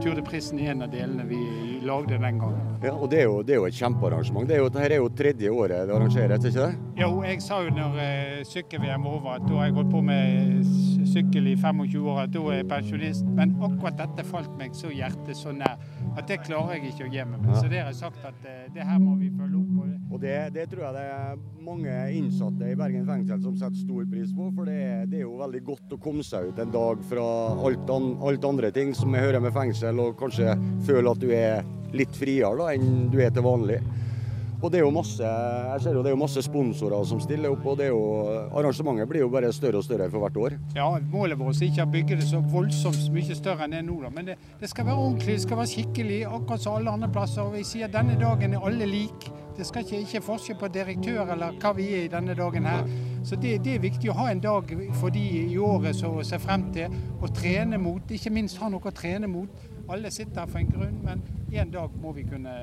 Tour 0.04 0.16
de 0.16 0.22
Prisen 0.22 0.60
en 0.60 0.82
av 0.82 0.92
delene 0.92 1.24
vi 1.28 1.40
lagde 1.86 2.18
den 2.18 2.40
gangen. 2.40 2.62
Ja, 2.84 2.92
og 2.92 3.12
Det 3.12 3.20
er 3.20 3.24
jo, 3.24 3.42
det 3.42 3.56
er 3.56 3.56
jo 3.56 3.66
et 3.66 3.74
kjempearrangement. 3.74 4.48
Det 4.50 4.56
er 4.56 4.60
jo, 4.60 4.70
dette 4.70 4.94
er 4.94 4.98
jo 4.98 5.10
tredje 5.10 5.50
året 5.50 5.88
det 5.88 5.96
arrangeres, 5.96 6.46
ikke 6.46 6.66
det? 6.66 6.78
Jo, 7.02 7.24
jeg 7.24 7.42
sa 7.42 7.62
jo 7.64 7.72
når 7.74 7.96
uh, 7.96 8.44
sykkel-VM 8.50 9.04
var 9.04 9.18
over 9.20 9.32
at 9.36 9.46
da 9.48 9.60
har 9.60 9.70
jeg 9.70 9.78
gått 9.78 9.92
på 9.94 10.02
med 10.02 10.66
sykkel 11.14 11.48
i 11.48 11.56
25 11.56 12.10
år, 12.12 12.20
at 12.26 12.34
da 12.34 12.44
er 12.50 12.60
jeg 12.60 12.68
pensjonist. 12.70 13.30
Men 13.38 13.56
akkurat 13.64 13.98
dette 14.02 14.28
falt 14.28 14.52
meg 14.60 14.76
så 14.78 14.92
hjertet 14.94 15.38
så 15.38 15.54
nær. 15.56 15.80
At 16.16 16.28
det 16.30 16.38
klarer 16.46 16.78
jeg 16.78 16.94
ikke 16.94 17.08
å 17.08 17.12
gi 17.12 17.24
meg 17.28 17.42
med. 17.42 17.56
Så 17.58 17.70
det 17.72 17.82
har 17.82 17.90
jeg 17.92 17.98
sagt 18.00 18.26
at 18.28 18.46
eh, 18.48 18.66
det 18.76 18.86
her 18.88 19.00
må 19.02 19.16
vi 19.20 19.32
følge 19.34 19.60
opp. 19.60 19.72
Og 19.84 20.14
Og 20.16 20.22
det, 20.22 20.36
det 20.56 20.68
tror 20.72 20.84
jeg 20.86 20.96
det 20.96 21.04
er 21.12 21.40
mange 21.66 21.94
innsatte 22.16 22.70
i 22.72 22.76
Bergen 22.80 23.08
fengsel 23.08 23.42
som 23.44 23.56
setter 23.58 23.82
stor 23.82 24.06
pris 24.08 24.30
på. 24.32 24.48
For 24.56 24.70
det, 24.70 25.10
det 25.12 25.18
er 25.20 25.26
jo 25.26 25.34
veldig 25.42 25.62
godt 25.66 25.96
å 25.98 26.00
komme 26.00 26.24
seg 26.24 26.52
ut 26.54 26.62
en 26.62 26.72
dag 26.72 27.02
fra 27.10 27.26
alt, 27.68 27.90
an, 27.92 28.06
alt 28.24 28.48
andre 28.48 28.72
ting 28.72 28.94
som 28.96 29.12
jeg 29.18 29.26
hører 29.26 29.44
med 29.44 29.56
fengsel, 29.56 30.00
og 30.00 30.16
kanskje 30.22 30.56
føle 30.88 31.12
at 31.12 31.20
du 31.20 31.32
er 31.36 31.66
litt 31.96 32.16
friere 32.16 32.56
da, 32.62 32.70
enn 32.76 33.10
du 33.12 33.20
er 33.20 33.34
til 33.36 33.44
vanlig. 33.44 33.82
Og 34.66 34.72
det 34.74 34.80
er 34.80 34.86
jo 34.88 34.94
masse 34.96 35.22
jeg 35.22 35.82
ser 35.84 35.94
jo 35.94 36.02
det 36.02 36.10
er 36.10 36.18
masse 36.18 36.42
sponsorer 36.42 37.04
som 37.06 37.20
stiller 37.22 37.54
opp, 37.54 37.66
og 37.70 37.78
det 37.78 37.86
er 37.86 37.92
jo, 37.94 38.06
arrangementet 38.58 39.10
blir 39.12 39.22
jo 39.22 39.30
bare 39.30 39.52
større 39.54 39.78
og 39.78 39.86
større 39.86 40.08
for 40.10 40.24
hvert 40.24 40.40
år. 40.42 40.56
Ja, 40.74 40.88
Målet 41.12 41.38
vårt 41.38 41.60
er 41.62 41.68
ikke 41.70 41.86
å 41.86 41.92
bygge 41.94 42.18
det 42.18 42.26
så 42.32 42.40
voldsomt 42.42 43.04
mye 43.14 43.38
større 43.38 43.68
enn 43.68 43.76
det 43.76 43.84
er 43.84 43.86
nå, 43.86 44.00
da. 44.02 44.10
men 44.16 44.32
det, 44.32 44.38
det 44.58 44.70
skal 44.72 44.88
være 44.88 45.04
ordentlig, 45.04 45.36
det 45.38 45.44
skal 45.44 45.60
være 45.60 45.72
skikkelig, 45.74 46.20
akkurat 46.32 46.64
som 46.64 46.80
alle 46.80 46.96
andre 46.98 47.10
plasser. 47.14 47.44
Og 47.44 47.54
vi 47.54 47.62
sier 47.68 47.92
denne 47.94 48.18
dagen 48.18 48.56
er 48.58 48.66
alle 48.66 48.88
lik. 48.90 49.28
Det 49.56 49.68
skal 49.70 49.86
ikke, 49.86 50.00
ikke 50.08 50.24
forskjell 50.26 50.58
på 50.60 50.70
direktør 50.74 51.36
eller 51.36 51.60
hva 51.62 51.74
vi 51.78 51.86
er 52.00 52.08
i 52.08 52.12
denne 52.12 52.34
dagen 52.36 52.66
her. 52.66 52.90
Så 53.26 53.38
det, 53.42 53.60
det 53.68 53.78
er 53.78 53.86
viktig 53.86 54.10
å 54.12 54.18
ha 54.18 54.32
en 54.32 54.42
dag 54.42 54.74
for 54.98 55.14
de 55.14 55.24
i 55.46 55.60
året 55.62 55.98
som 55.98 56.18
ser 56.26 56.42
frem 56.42 56.66
til 56.74 56.98
å 57.22 57.30
trene 57.30 57.78
mot. 57.82 58.18
Ikke 58.18 58.34
minst 58.34 58.58
ha 58.64 58.72
noe 58.74 58.90
å 58.90 58.96
trene 58.98 59.30
mot. 59.30 59.70
Alle 59.94 60.10
sitter 60.10 60.42
her 60.42 60.50
for 60.50 60.64
en 60.64 60.74
grunn, 60.74 60.98
men 61.06 61.22
en 61.54 61.72
dag 61.72 61.94
må 62.02 62.16
vi 62.18 62.26
kunne 62.26 62.56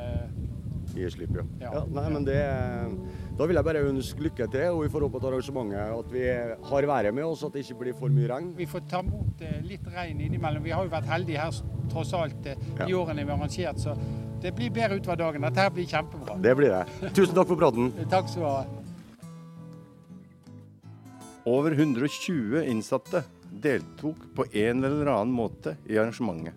Gi 0.92 1.09
slipp, 1.11 1.31
ja. 1.38 1.42
Ja. 1.62 1.70
ja. 1.78 1.83
Nei, 1.88 2.05
men 2.12 2.24
det, 2.26 2.38
da 3.38 3.46
vil 3.48 3.57
jeg 3.57 3.64
bare 3.64 3.83
ønske 3.88 4.24
lykke 4.26 4.46
til, 4.52 4.66
og 4.74 4.83
vi 4.85 4.90
får 4.92 5.07
håpe 5.07 5.20
at 5.22 5.26
arrangementet 5.31 5.94
at 5.96 6.11
vi 6.12 6.24
har 6.68 6.88
været 6.90 7.14
med 7.16 7.24
oss, 7.24 7.44
at 7.46 7.55
det 7.57 7.62
ikke 7.64 7.78
blir 7.81 7.96
for 7.96 8.12
mye 8.12 8.28
regn. 8.28 8.50
Vi 8.59 8.66
får 8.68 8.85
ta 8.90 9.00
imot 9.00 9.40
eh, 9.46 9.61
litt 9.64 9.87
regn 9.94 10.20
innimellom. 10.26 10.62
Vi 10.66 10.74
har 10.76 10.85
jo 10.85 10.92
vært 10.92 11.09
heldige 11.09 11.40
her 11.40 11.62
tross 11.92 12.12
alt 12.18 12.46
eh, 12.52 12.61
de 12.76 12.90
Ja. 12.90 12.98
årene 13.00 13.24
vi 13.24 13.31
har 13.33 13.38
arrangert, 13.40 13.81
så 13.81 13.96
det 14.42 14.52
blir 14.59 14.70
bedre 14.74 14.98
utover 15.00 15.16
dagen. 15.22 15.44
Dette 15.48 15.68
blir 15.72 15.87
kjempebra. 15.88 16.37
Det 16.42 16.55
blir 16.59 16.72
det. 16.76 17.12
Tusen 17.16 17.35
takk 17.37 17.48
for 17.52 17.57
praten. 17.61 17.92
Takk 18.12 18.28
skal 18.28 18.42
du 18.42 18.48
ha. 18.50 18.64
Over 21.46 21.72
120 21.74 22.62
innsatte 22.70 23.24
deltok 23.62 24.20
på 24.37 24.44
en 24.52 24.85
eller 24.85 25.09
annen 25.11 25.33
måte 25.35 25.76
i 25.90 25.96
arrangementet. 25.98 26.55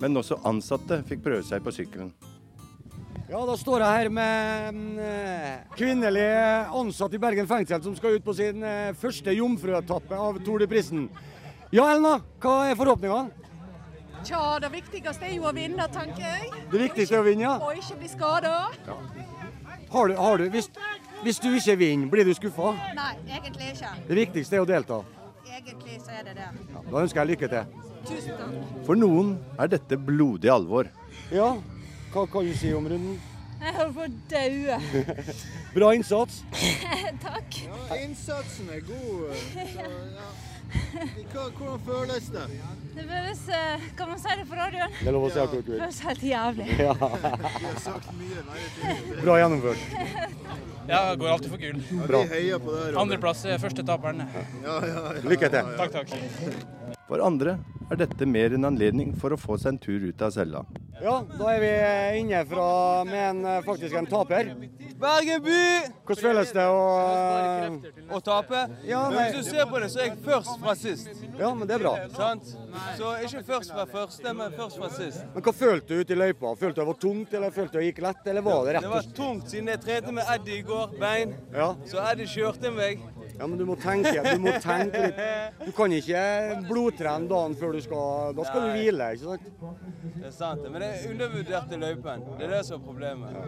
Men 0.00 0.16
også 0.18 0.38
ansatte 0.48 1.02
fikk 1.06 1.20
prøve 1.24 1.44
seg 1.46 1.62
på 1.62 1.70
sykkelen. 1.74 2.08
Ja, 3.32 3.40
da 3.48 3.54
står 3.56 3.80
jeg 3.80 3.96
her 3.96 4.08
med 4.12 4.66
en 4.68 4.80
eh, 5.00 5.60
kvinnelig 5.72 6.26
ansatt 6.76 7.14
i 7.16 7.20
Bergen 7.22 7.46
fengsel 7.48 7.80
som 7.80 7.94
skal 7.96 8.18
ut 8.18 8.26
på 8.26 8.34
sin 8.36 8.60
eh, 8.60 8.90
første 9.00 9.32
jomfruetappe 9.32 10.18
av 10.20 10.36
Tour 10.44 10.60
de 10.60 10.68
Prisen. 10.68 11.06
Ja, 11.72 11.86
Elna, 11.94 12.18
hva 12.44 12.52
er 12.68 12.76
forhåpningene? 12.76 13.32
Tja, 14.20 14.42
det 14.60 14.68
viktigste 14.74 15.30
er 15.30 15.32
jo 15.38 15.48
å 15.48 15.54
vinne, 15.56 15.88
tenker 15.96 16.26
jeg. 16.26 16.52
Det 16.74 16.84
viktigste 16.84 17.16
er 17.16 17.24
å 17.24 17.28
vinne, 17.30 17.46
ja. 17.46 17.56
Og 17.56 17.80
ikke 17.80 17.98
bli 18.02 18.12
skada. 18.12 18.54
Har 19.96 20.12
du, 20.12 20.16
har 20.20 20.44
du, 20.44 20.46
hvis, 20.52 20.68
hvis 21.24 21.40
du 21.40 21.48
ikke 21.56 21.80
vinner, 21.86 22.12
blir 22.12 22.28
du 22.28 22.36
skuffa? 22.36 22.76
Nei, 23.00 23.10
egentlig 23.32 23.72
ikke. 23.72 23.96
Det 24.12 24.22
viktigste 24.26 24.60
er 24.60 24.66
å 24.66 24.72
delta. 24.76 25.04
Egentlig 25.48 26.02
så 26.04 26.20
er 26.20 26.28
det 26.28 26.36
det. 26.36 26.52
Da 26.84 27.00
ønsker 27.00 27.24
jeg 27.24 27.32
lykke 27.32 27.54
til. 27.56 27.84
Tusen 28.12 28.36
takk. 28.36 28.80
For 28.84 29.00
noen 29.00 29.38
er 29.56 29.72
dette 29.72 29.96
blodig 29.96 30.52
alvor. 30.52 30.92
Ja, 31.32 31.54
hva 32.12 32.26
kan 32.28 32.44
du 32.44 32.52
si 32.56 32.72
om 32.76 32.86
runden? 32.88 33.20
Jeg 33.62 33.72
holder 33.76 33.92
på 33.94 34.04
å 34.04 34.08
daue. 34.28 34.78
Bra 35.76 35.92
innsats. 35.96 36.40
takk. 37.26 37.60
Ja, 37.68 37.98
Innsatsen 38.02 38.72
er 38.74 38.82
god. 38.88 39.36
Så, 39.52 39.66
ja. 39.78 40.32
Hvordan 41.32 41.80
føles 41.86 42.26
det? 42.32 42.42
Det 42.96 43.04
føles 43.04 43.40
eh, 43.52 43.82
Kan 43.96 44.08
man 44.08 44.20
si 44.20 44.36
det 44.40 44.46
på 44.48 44.56
radioen? 44.56 44.94
Det 44.98 45.08
er 45.10 45.16
lov 45.16 45.26
å 45.26 45.30
si 45.32 45.40
akkurat 45.42 45.66
du 45.66 45.72
vil. 45.72 45.78
Det 45.78 45.84
føles 45.84 46.00
helt 46.08 46.24
jævlig. 46.28 46.68
Ja. 46.80 46.94
Vi 47.62 47.66
har 47.68 47.80
sagt 47.86 48.12
mye 48.18 48.44
verre 48.50 48.68
ting. 48.76 49.02
Bra 49.22 49.38
gjennomført. 49.40 49.86
Ja, 50.82 51.00
jeg 51.12 51.18
går 51.22 51.28
alltid 51.30 51.52
for 51.52 51.62
gull. 51.62 51.82
Robert. 52.10 52.96
Andreplass 52.98 53.44
er 53.46 53.60
første 53.62 53.84
taperen. 53.86 54.24
Ja, 54.64 54.78
ja, 54.82 55.04
ja. 55.14 55.26
Lykke 55.28 55.52
til. 55.52 55.72
Takk, 55.78 56.00
takk. 56.00 56.96
For 57.06 57.22
andre 57.22 57.60
er 57.92 58.00
dette 58.06 58.26
mer 58.28 58.54
en 58.56 58.64
anledning 58.70 59.12
for 59.20 59.34
å 59.34 59.38
få 59.40 59.58
seg 59.60 59.74
en 59.74 59.80
tur 59.82 60.08
ut 60.08 60.22
av 60.24 60.32
cella. 60.34 60.62
Ja, 61.02 61.16
da 61.26 61.48
er 61.50 61.60
vi 61.62 61.72
inne 62.20 62.44
fra, 62.46 62.66
med 63.04 63.22
en, 63.30 63.44
eh, 63.44 63.62
faktisk 63.66 63.96
en 63.98 64.06
taper. 64.06 64.52
Bergen 65.02 65.42
by! 65.42 65.62
Hvordan 66.06 66.22
føles 66.22 66.52
det 66.54 66.66
å 66.70 66.82
Å 68.12 68.20
tape? 68.22 68.60
Ja, 68.86 69.00
men 69.10 69.32
hvis 69.32 69.40
du 69.40 69.50
ser 69.50 69.66
på 69.66 69.80
det, 69.82 69.88
så 69.90 70.02
er 70.02 70.10
jeg 70.10 70.18
først 70.22 70.60
fra 70.62 70.74
sist. 70.78 71.08
Ja, 71.38 71.50
men 71.54 71.66
det 71.66 71.74
er 71.74 71.82
bra. 71.82 71.94
Sant? 72.14 72.52
Så 72.98 73.14
ikke 73.26 73.42
først 73.48 73.74
fra 73.74 73.86
første, 73.90 74.34
men 74.36 74.54
først 74.58 74.78
fra 74.78 74.90
sist. 74.94 75.24
Men 75.34 75.42
hva 75.42 75.54
følte 75.56 75.88
du 75.88 76.04
ute 76.04 76.14
i 76.14 76.20
løypa? 76.20 76.54
Følte 76.60 76.78
du 76.78 76.82
det 76.82 76.90
var 76.92 77.00
tungt, 77.06 77.34
eller 77.34 77.50
følte 77.50 77.72
du 77.72 77.80
det 77.80 77.88
gikk 77.90 78.02
lett, 78.06 78.26
eller 78.26 78.46
var 78.46 78.64
det 78.64 78.76
rett 78.76 78.86
Det 78.86 78.94
var 78.94 79.10
tungt 79.16 79.50
siden 79.50 79.72
jeg 79.72 79.82
trente 79.82 80.14
med 80.14 80.30
Eddie 80.36 80.60
i 80.60 80.62
går, 80.70 80.94
bein. 81.00 81.34
Ja. 81.54 81.72
Så 81.88 81.98
Eddie 82.12 82.30
kjørte 82.30 82.70
meg. 82.74 83.02
Ja, 83.38 83.46
men 83.48 83.56
du 83.58 83.64
må 83.66 83.74
tenke, 83.80 84.12
du 84.22 84.42
må 84.42 84.52
tenke 84.62 85.00
litt. 85.06 85.20
Du 85.64 85.70
kan 85.76 85.92
ikke 85.96 86.22
blodtrene 86.68 87.28
dagen 87.30 87.54
før 87.58 87.72
du 87.76 87.80
skal 87.84 88.34
Da 88.36 88.44
skal 88.46 88.66
du 88.66 88.74
hvile, 88.76 89.08
ikke 89.16 89.32
sant? 89.32 89.46
Det 90.18 90.28
er 90.28 90.34
sant, 90.36 90.66
Men 90.68 90.80
det. 90.84 90.90
er 91.00 91.10
undervurderte 91.14 91.78
løypen. 91.80 92.26
Det 92.38 92.46
er 92.46 92.54
det 92.56 92.60
som 92.68 92.80
er 92.80 92.84
problemet. 92.86 93.38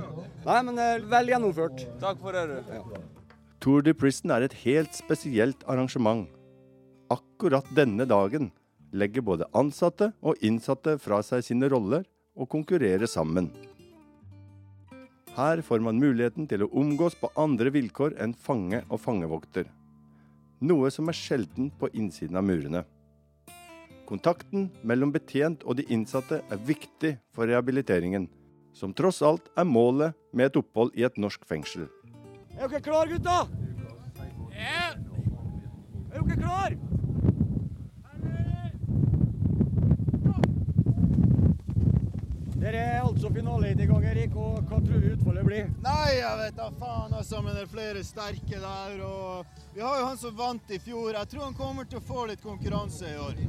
Nei, 0.44 0.60
men 0.70 0.80
eh, 0.82 1.04
vel 1.12 1.30
gjennomført. 1.34 1.84
Takk 2.02 2.18
for 2.24 2.34
det, 2.34 2.46
du. 2.48 2.96
Tour 3.64 3.84
de 3.86 3.94
Prison 3.96 4.32
er 4.34 4.44
et 4.48 4.56
helt 4.64 4.96
spesielt 4.96 5.62
arrangement. 5.70 6.26
Akkurat 7.12 7.68
denne 7.76 8.06
dagen 8.08 8.50
legger 8.94 9.24
både 9.26 9.46
ansatte 9.56 10.10
og 10.22 10.40
innsatte 10.44 10.96
fra 11.02 11.20
seg 11.26 11.44
sine 11.46 11.70
roller 11.72 12.04
og 12.34 12.48
konkurrerer 12.50 13.06
sammen. 13.10 13.50
Her 15.34 15.60
får 15.66 15.80
man 15.82 15.98
muligheten 15.98 16.46
til 16.46 16.62
å 16.62 16.70
omgås 16.78 17.16
på 17.18 17.26
andre 17.34 17.72
vilkår 17.74 18.14
enn 18.22 18.36
fange 18.38 18.84
og 18.86 19.00
fangevokter. 19.02 19.66
Noe 20.62 20.92
som 20.94 21.10
er 21.10 21.18
sjelden 21.18 21.72
på 21.74 21.90
innsiden 21.90 22.38
av 22.38 22.46
murene. 22.46 22.84
Kontakten 24.06 24.68
mellom 24.86 25.10
betjent 25.10 25.64
og 25.66 25.80
de 25.80 25.88
innsatte 25.90 26.38
er 26.38 26.64
viktig 26.68 27.16
for 27.34 27.50
rehabiliteringen, 27.50 28.28
som 28.78 28.94
tross 28.94 29.22
alt 29.26 29.50
er 29.58 29.66
målet 29.66 30.14
med 30.30 30.52
et 30.52 30.58
opphold 30.62 30.94
i 30.94 31.02
et 31.02 31.18
norsk 31.18 31.42
fengsel. 31.50 31.88
Er 32.54 32.68
dere 32.70 32.84
klar, 32.86 33.10
gutta? 33.10 33.40
Ja. 34.54 34.92
Er 36.14 36.22
dere 36.22 36.38
klar? 36.38 36.78
Er 43.24 43.30
altså 43.30 43.82
i 43.82 43.86
gang, 43.86 44.04
Erik. 44.04 44.34
Og 44.36 44.58
hva 44.68 44.78
tror 44.84 45.00
du 45.00 45.06
utfallet 45.14 45.44
blir? 45.46 45.68
Nei, 45.80 46.10
jeg 46.18 46.38
vet 46.42 46.56
da 46.58 46.66
faen, 46.76 47.14
altså, 47.16 47.38
men 47.40 47.54
det 47.56 47.62
er 47.62 47.70
flere 47.70 48.02
sterke 48.04 48.58
der. 48.60 48.98
Og 49.00 49.46
vi 49.72 49.80
har 49.80 49.96
jo 49.96 50.08
han 50.10 50.18
som 50.20 50.34
vant 50.36 50.68
i 50.68 50.78
fjor. 50.82 51.14
Jeg 51.16 51.30
tror 51.32 51.46
han 51.46 51.56
kommer 51.56 51.88
til 51.88 52.02
å 52.02 52.04
få 52.04 52.26
litt 52.28 52.42
konkurranse 52.44 53.08
i 53.08 53.16
år. 53.16 53.40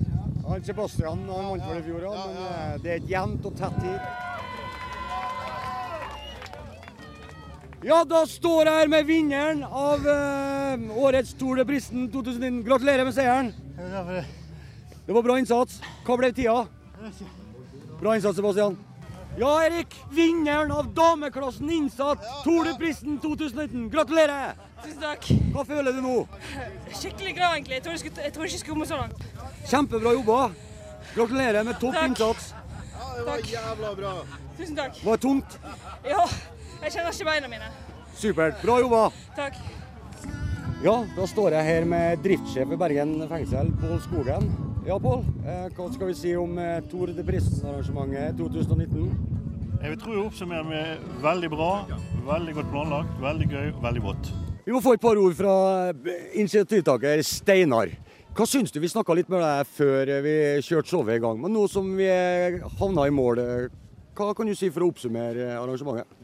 Han 0.45 0.63
Sebastian 0.63 1.27
han 1.27 1.49
vant 1.49 1.67
vel 1.67 1.81
i 1.81 1.83
fjor, 1.89 2.05
ja, 2.05 2.13
men 2.21 2.39
eh, 2.45 2.77
det 2.85 2.93
er 2.93 3.01
et 3.01 3.09
jevnt 3.09 3.49
og 3.49 3.59
tett 3.59 3.77
hit. 3.83 4.01
Ja, 7.85 7.99
da 8.07 8.23
står 8.29 8.69
jeg 8.69 8.79
her 8.79 8.95
med 8.95 9.11
vinneren 9.11 9.67
av 9.67 10.07
eh, 10.07 10.87
årets 11.03 11.35
Tour 11.35 11.59
de 11.59 11.67
Bristen 11.67 12.07
2019. 12.15 12.63
Gratulerer 12.69 13.03
med 13.03 13.17
seieren. 13.17 13.51
Det 13.75 15.13
var 15.13 15.25
bra 15.25 15.35
innsats. 15.41 15.81
Hva 16.07 16.15
ble 16.21 16.31
tida? 16.31 16.63
Bra 17.99 18.15
innsats, 18.15 18.39
Sebastian. 18.39 18.79
Ja, 19.37 19.65
Erik. 19.65 19.95
Vinneren 20.11 20.71
av 20.71 20.93
dameklassen 20.93 21.69
innsatt 21.71 22.23
Tour-prisen 22.43 23.17
2019. 23.19 23.89
Gratulerer. 23.91 24.53
Tusen 24.83 25.01
takk. 25.01 25.27
Hva 25.51 25.65
føler 25.67 25.95
du 25.97 26.01
nå? 26.05 26.13
Skikkelig 26.95 27.33
glad, 27.35 27.57
egentlig. 27.57 27.79
Jeg 27.79 27.83
tror, 27.83 27.95
jeg 27.97 28.03
skulle, 28.05 28.23
jeg 28.27 28.33
tror 28.35 28.45
ikke 28.47 28.55
jeg 28.55 28.61
skulle 28.63 28.77
komme 28.77 28.87
så 28.87 28.99
langt. 29.01 29.25
Kjempebra 29.67 30.13
jobba. 30.15 30.39
Gratulerer 31.15 31.67
med 31.67 31.79
topp 31.81 31.97
Takk. 31.97 32.07
innsats. 32.13 32.51
Ja, 32.95 33.09
det 33.17 33.25
var 33.27 33.43
jævla 33.51 33.91
bra. 33.99 34.13
Tusen 34.57 34.75
takk. 34.79 35.01
Var 35.03 35.17
det 35.19 35.21
tungt? 35.27 35.57
Ja, 36.07 36.23
jeg 36.85 36.93
kjenner 36.95 37.11
ikke 37.11 37.27
beina 37.31 37.51
mine. 37.51 37.71
Supert. 38.15 38.61
Bra 38.63 38.79
jobba. 38.85 39.01
Takk. 39.35 39.59
Ja, 40.83 40.95
da 41.15 41.27
står 41.27 41.55
jeg 41.57 41.65
her 41.73 41.85
med 41.91 42.23
driftssjef 42.23 42.71
i 42.71 42.79
Bergen 42.79 43.17
fengsel, 43.31 43.71
Pål 43.81 43.99
Skogen. 44.07 44.47
Ja, 44.85 44.99
Pål. 45.01 45.23
Eh, 45.49 45.63
hva 45.73 45.85
skal 45.89 46.11
vi 46.11 46.13
si 46.13 46.31
om 46.37 46.51
Tore 46.59 46.81
Tour 46.91 47.13
de 47.17 47.23
Prisen-arrangementet 47.25 48.37
2019? 48.37 49.07
Jeg 49.81 49.91
vil 49.91 49.97
tro 50.01 50.13
jeg 50.13 50.25
oppsummerer 50.27 50.67
med 50.67 51.07
veldig 51.23 51.49
bra, 51.49 51.69
veldig 52.27 52.53
godt 52.59 52.69
planlagt, 52.69 53.15
veldig 53.21 53.47
gøy 53.49 53.71
og 53.71 53.79
veldig 53.81 54.03
vått. 54.05 54.29
Vi 54.65 54.73
må 54.73 54.81
få 54.85 54.93
et 54.93 55.01
par 55.01 55.17
ord 55.17 55.33
fra 55.37 55.55
eh, 55.89 56.27
initiativtaker 56.37 57.23
Steinar. 57.25 57.95
Hva 58.37 58.45
syns 58.49 58.73
du? 58.75 58.77
Vi 58.83 58.91
snakka 58.91 59.15
litt 59.17 59.29
med 59.33 59.41
deg 59.41 59.73
før 59.73 60.11
eh, 60.19 60.21
vi 60.25 60.35
kjørte 60.67 60.93
showet 60.93 61.17
i 61.17 61.23
gang. 61.23 61.41
Men 61.41 61.57
nå 61.57 61.65
som 61.71 61.89
vi 61.97 62.05
eh, 62.05 62.61
havna 62.77 63.07
i 63.09 63.17
mål, 63.17 63.41
eh, 63.41 63.81
hva 64.13 64.31
kan 64.37 64.45
du 64.45 64.53
si 64.53 64.69
for 64.69 64.85
å 64.85 64.91
oppsummere 64.93 65.49
eh, 65.49 65.57
arrangementet? 65.63 66.21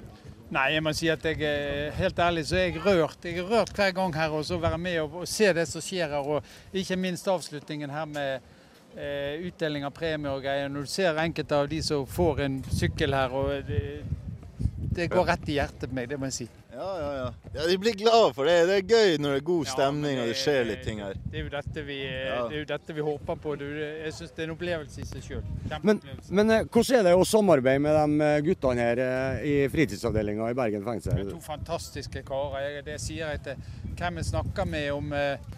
Nei, 0.51 0.65
jeg 0.73 0.83
må 0.83 0.91
si 0.91 1.07
at 1.07 1.23
jeg 1.23 1.37
er 1.47 1.93
helt 1.95 2.17
ærlig 2.19 2.41
så 2.49 2.57
er 2.59 2.65
jeg 2.67 2.81
rørt. 2.83 3.23
Jeg 3.23 3.39
er 3.39 3.45
rørt 3.47 3.71
hver 3.71 3.93
gang 3.95 4.13
her 4.17 4.33
og 4.35 4.41
så 4.43 4.57
være 4.59 4.77
med 4.83 4.97
og, 5.01 5.21
og 5.21 5.29
se 5.29 5.47
det 5.55 5.63
som 5.69 5.81
skjer 5.81 6.11
her. 6.11 6.27
Og 6.27 6.75
ikke 6.75 6.97
minst 6.99 7.29
avslutningen 7.31 7.93
her 7.93 8.09
med 8.09 8.50
eh, 8.95 9.45
utdeling 9.47 9.85
av 9.87 9.93
premier 9.95 10.33
og 10.33 10.43
greier. 10.43 10.71
Når 10.71 10.87
du 10.87 10.93
ser 10.93 11.21
enkelte 11.21 11.61
av 11.63 11.69
de 11.71 11.81
som 11.85 12.07
får 12.07 12.43
en 12.47 12.57
sykkel 12.71 13.15
her, 13.15 13.35
og 13.35 13.53
det, 13.67 13.83
det 14.95 15.11
går 15.11 15.29
rett 15.33 15.51
i 15.51 15.59
hjertet 15.59 15.89
på 15.89 15.95
meg, 15.95 16.09
det 16.11 16.19
må 16.19 16.31
jeg 16.31 16.41
si. 16.41 16.49
Ja, 16.73 16.99
ja, 16.99 17.15
ja. 17.15 17.33
ja 17.53 17.67
de 17.67 17.77
blir 17.77 17.93
glade 17.93 18.33
for 18.33 18.47
det. 18.47 18.55
Det 18.69 18.75
er 18.79 18.85
gøy 18.87 19.17
når 19.19 19.35
det 19.35 19.39
er 19.41 19.45
god 19.49 19.69
stemning 19.73 20.19
og 20.21 20.29
det 20.31 20.37
skjer 20.39 20.61
litt 20.69 20.83
ting 20.87 21.01
her. 21.03 21.17
Det 21.25 21.41
er 21.41 21.43
jo 21.43 21.51
dette 21.51 21.83
vi, 21.87 21.97
Ja. 22.07 22.37
det 22.47 22.55
er 22.55 22.61
jo 22.61 22.67
dette 22.69 22.95
vi 22.95 23.05
håper 23.05 23.39
på. 23.43 23.55
Det, 23.59 23.69
er 23.75 23.97
jeg 24.05 24.15
syns 24.15 24.35
det 24.37 24.43
er 24.43 24.47
en 24.47 24.53
opplevelse 24.55 25.03
i 25.03 25.07
seg 25.09 25.25
sjøl. 25.25 25.43
Men, 25.83 25.99
men 26.29 26.55
eh, 26.55 26.63
hvordan 26.63 26.99
er 27.01 27.09
det 27.09 27.15
å 27.19 27.27
samarbeide 27.27 27.83
med 27.83 27.99
de 27.99 28.27
eh, 28.29 28.37
guttene 28.47 28.87
her 28.87 29.03
eh, 29.03 29.45
i 29.51 29.55
fritidsavdelinga 29.73 30.51
i 30.51 30.57
Bergen 30.61 30.87
fengsel? 30.87 31.25
To 31.33 31.41
fantastiske 31.43 32.23
karer. 32.27 32.79
Det 32.87 32.99
sier 33.03 33.35
jeg 33.35 33.43
til 33.49 33.91
hvem 33.99 34.21
jeg 34.21 34.31
snakker 34.31 34.71
med 34.71 34.87
om 34.95 35.11
eh, 35.17 35.51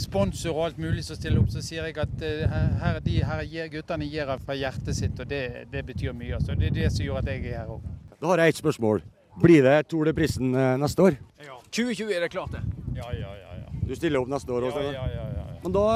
sponsor 0.00 0.54
og 0.54 0.64
alt 0.66 0.78
mulig 0.80 1.04
som 1.06 1.18
stiller 1.18 1.40
opp, 1.40 1.50
så 1.52 1.62
sier 1.64 1.88
jeg 1.88 1.98
at 2.02 2.24
eh, 2.24 2.56
her, 2.82 3.00
de 3.04 3.18
her 3.24 3.70
guttene 3.72 4.08
gir 4.08 4.30
av 4.32 4.42
fra 4.44 4.56
hjertet 4.58 4.96
sitt, 4.98 5.20
og 5.20 5.28
det, 5.30 5.66
det 5.72 5.84
betyr 5.86 6.16
mye. 6.16 6.36
Altså. 6.38 6.56
Det 6.58 6.70
er 6.70 6.78
det 6.80 6.90
som 6.94 7.06
gjør 7.06 7.20
at 7.22 7.30
jeg 7.32 7.44
er 7.50 7.62
her 7.62 7.74
òg. 7.76 7.92
Da 8.16 8.32
har 8.32 8.44
jeg 8.44 8.54
ett 8.54 8.62
spørsmål. 8.62 9.02
Blir 9.42 9.66
det 9.66 9.76
Tour 9.90 10.08
de 10.08 10.14
Prisen 10.16 10.54
eh, 10.56 10.76
neste 10.80 11.02
år? 11.04 11.18
Ja. 11.44 11.58
2020 11.68 12.14
er 12.16 12.24
det 12.24 12.32
klart, 12.32 12.56
det. 12.56 12.62
Ja, 12.96 13.10
ja, 13.12 13.32
ja. 13.36 13.58
ja. 13.60 13.74
Du 13.86 13.92
stiller 13.94 14.22
opp 14.22 14.30
neste 14.32 14.52
år 14.52 14.70
også? 14.70 14.82
ja, 14.82 14.92
ja, 14.92 15.08
ja, 15.12 15.26
ja. 15.36 15.60
Men 15.66 15.74
da 15.74 15.86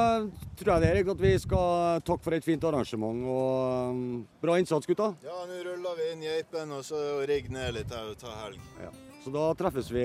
tror 0.59 0.73
jeg 0.73 0.83
det 0.83 0.91
Erik, 0.91 1.09
at 1.13 1.21
vi 1.23 1.31
skal 1.39 2.03
takke 2.07 2.25
for 2.25 2.35
et 2.35 2.47
fint 2.47 2.65
arrangement 2.67 3.23
og 3.31 4.01
bra 4.43 4.57
innsats, 4.59 4.89
gutta. 4.89 5.13
Ja, 5.23 5.45
nå 5.47 5.61
ruller 5.67 5.95
vi 5.99 6.09
inn 6.11 6.25
geipen 6.27 6.75
og 6.75 6.83
så 6.87 6.99
rigger 7.29 7.55
ned 7.55 7.77
litt 7.79 7.95
her 7.95 8.11
og 8.11 8.19
tar 8.19 8.35
helg. 8.45 8.61
Ja. 8.83 8.91
Så 9.23 9.33
da 9.35 9.47
treffes 9.59 9.93
vi 9.95 10.05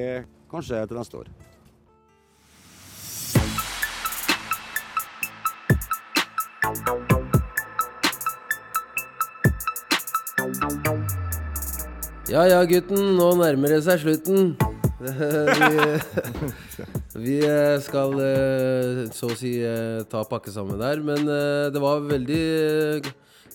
kanskje 0.51 0.83
til 0.85 0.99
neste 0.99 1.23
år. 1.23 1.31
Ja 12.35 12.41
ja, 12.49 12.63
gutten. 12.67 13.13
Nå 13.15 13.29
nærmer 13.39 13.71
det 13.71 13.83
seg 13.85 14.01
slutten. 14.01 14.55
vi, 15.05 15.91
vi 17.21 17.35
eh, 17.45 17.75
skal 17.85 18.15
eh, 18.23 19.03
så 19.13 19.29
å 19.29 19.37
si 19.37 19.51
eh, 19.63 20.01
ta 20.09 20.23
pakke 20.27 20.51
sammen 20.51 20.81
der. 20.81 21.03
Men 21.05 21.29
det 21.71 21.83
var 21.83 22.01
veldig 22.09 22.41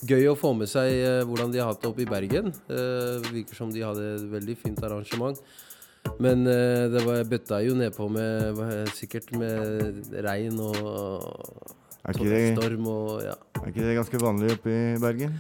gøy 0.07 0.31
å 0.31 0.37
få 0.39 0.55
med 0.57 0.71
seg 0.71 1.27
hvordan 1.29 1.53
de 1.53 1.61
har 1.61 1.73
hatt 1.73 1.83
det 1.83 1.91
oppe 1.91 2.07
i 2.07 2.09
Bergen. 2.09 2.55
Det 2.71 3.35
Virker 3.35 3.59
som 3.59 3.75
de 3.75 3.85
hadde 3.85 4.15
et 4.15 4.25
veldig 4.39 4.57
fint 4.63 4.81
arrangement. 4.87 5.43
Men 6.23 6.47
det 6.47 7.03
var, 7.05 7.27
bøtta 7.29 7.61
jo 7.67 7.75
nedpå 7.77 8.07
med 8.09 8.63
sikkert 8.97 9.35
med 9.37 10.15
regn 10.25 10.57
og 10.65 11.75
Er 12.05 12.17
ikke 12.17 12.31
det- 12.31 12.57
storm 12.59 12.87
og 12.89 13.23
ja. 13.27 13.35
Er 13.61 13.67
ikke 13.73 13.85
det 13.87 13.97
ganske 13.99 14.21
vanlig 14.23 14.53
oppe 14.57 14.71
i 14.73 14.99
Bergen? 15.03 15.35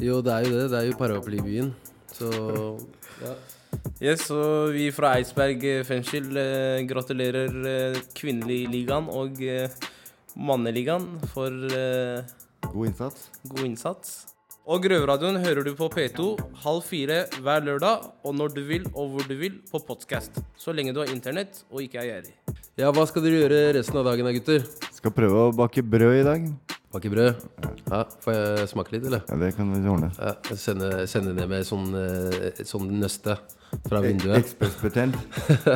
Jo, 0.00 0.20
det 0.22 0.32
er 0.32 0.46
jo 0.48 0.54
det. 0.58 0.70
Det 0.72 0.78
er 0.78 0.86
jo 0.88 0.96
paraplybyen. 0.98 1.72
Så 2.14 2.30
ja. 3.26 3.34
Yes, 4.00 4.30
og 4.32 4.72
vi 4.72 4.86
fra 4.94 5.10
Eidsberg 5.18 5.60
fengsel 5.84 6.30
eh, 6.40 6.86
gratulerer 6.88 7.52
eh, 7.68 7.98
kvinneligaen 8.16 9.10
og 9.12 9.42
eh, 9.44 9.68
manneligaen 10.38 11.04
for 11.34 11.52
eh, 11.76 12.22
God 12.72 12.86
innsats. 12.88 13.28
god 13.50 13.64
innsats. 13.66 14.14
Og 14.68 14.84
Røverradioen 14.84 15.38
hører 15.40 15.64
du 15.64 15.70
på 15.76 15.86
P2 15.88 16.24
halv 16.62 16.82
fire 16.84 17.22
hver 17.40 17.62
lørdag, 17.64 18.02
og 18.24 18.34
når 18.36 18.52
du 18.56 18.62
vil 18.68 18.84
og 18.94 19.14
hvor 19.14 19.24
du 19.28 19.34
vil 19.40 19.54
på 19.70 19.80
podkast. 19.80 20.40
Så 20.60 20.74
lenge 20.76 20.92
du 20.92 21.00
har 21.00 21.08
internett 21.12 21.62
og 21.70 21.80
ikke 21.84 22.00
er 22.02 22.08
gjerrig. 22.10 22.34
ja, 22.76 22.90
hva 22.92 23.06
skal 23.08 23.24
dere 23.24 23.40
gjøre 23.42 23.60
resten 23.78 23.96
av 24.00 24.04
dagen 24.10 24.28
da, 24.28 24.32
gutter? 24.36 24.64
Skal 24.98 25.12
prøve 25.14 25.44
å 25.46 25.50
bake 25.54 25.84
brød 25.86 26.16
i 26.18 26.24
dag. 26.26 26.46
Bake 26.90 27.10
brød? 27.12 27.42
Ja, 27.86 28.00
Får 28.24 28.34
jeg 28.34 28.70
smake 28.72 28.94
litt, 28.96 29.04
eller? 29.06 29.20
Ja, 29.28 29.36
det 29.38 29.52
kan 29.54 29.68
vi 29.70 29.78
ordne. 29.86 30.08
Ja, 30.16 30.56
sende, 30.58 30.88
sende 31.06 31.34
ned 31.36 31.46
med 31.52 31.66
sånn, 31.68 31.92
eh, 31.94 32.58
sånn 32.66 32.88
nøste 32.98 33.36
fra 33.86 34.00
vinduet. 34.02 34.40
Ekspressbetjent. 34.40 35.14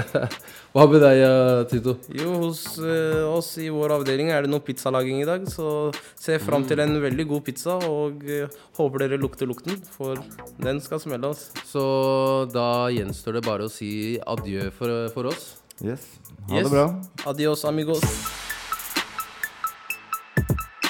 Hva 0.75 0.89
med 0.91 1.05
deg, 1.05 1.23
eh, 1.29 1.63
Tito? 1.71 1.95
Jo, 2.19 2.35
hos 2.49 2.65
eh, 2.83 3.23
oss 3.29 3.53
i 3.63 3.69
vår 3.71 3.95
avdeling 4.01 4.33
er 4.35 4.43
det 4.43 4.51
noe 4.51 4.65
pizzalaging 4.67 5.23
i 5.23 5.29
dag, 5.29 5.47
så 5.47 5.93
se 6.19 6.41
fram 6.43 6.67
til 6.67 6.83
en 6.83 6.99
veldig 7.07 7.31
god 7.37 7.47
pizza, 7.47 7.79
og 7.79 8.27
eh, 8.27 8.61
håper 8.81 9.07
dere 9.07 9.23
lukter 9.23 9.47
lukten, 9.47 9.79
for 9.95 10.19
den 10.65 10.83
skal 10.83 11.05
smelle 11.05 11.31
oss. 11.31 11.53
Så 11.71 11.87
da 12.51 12.89
gjenstår 12.91 13.39
det 13.39 13.47
bare 13.47 13.71
å 13.71 13.75
si 13.79 14.17
adjø 14.19 14.73
for, 14.75 15.13
for 15.15 15.31
oss. 15.31 15.53
Yes. 15.79 16.17
Ha 16.51 16.65
det 16.65 16.73
bra. 16.73 16.89
Adios, 17.31 17.69
amigos. 17.69 18.42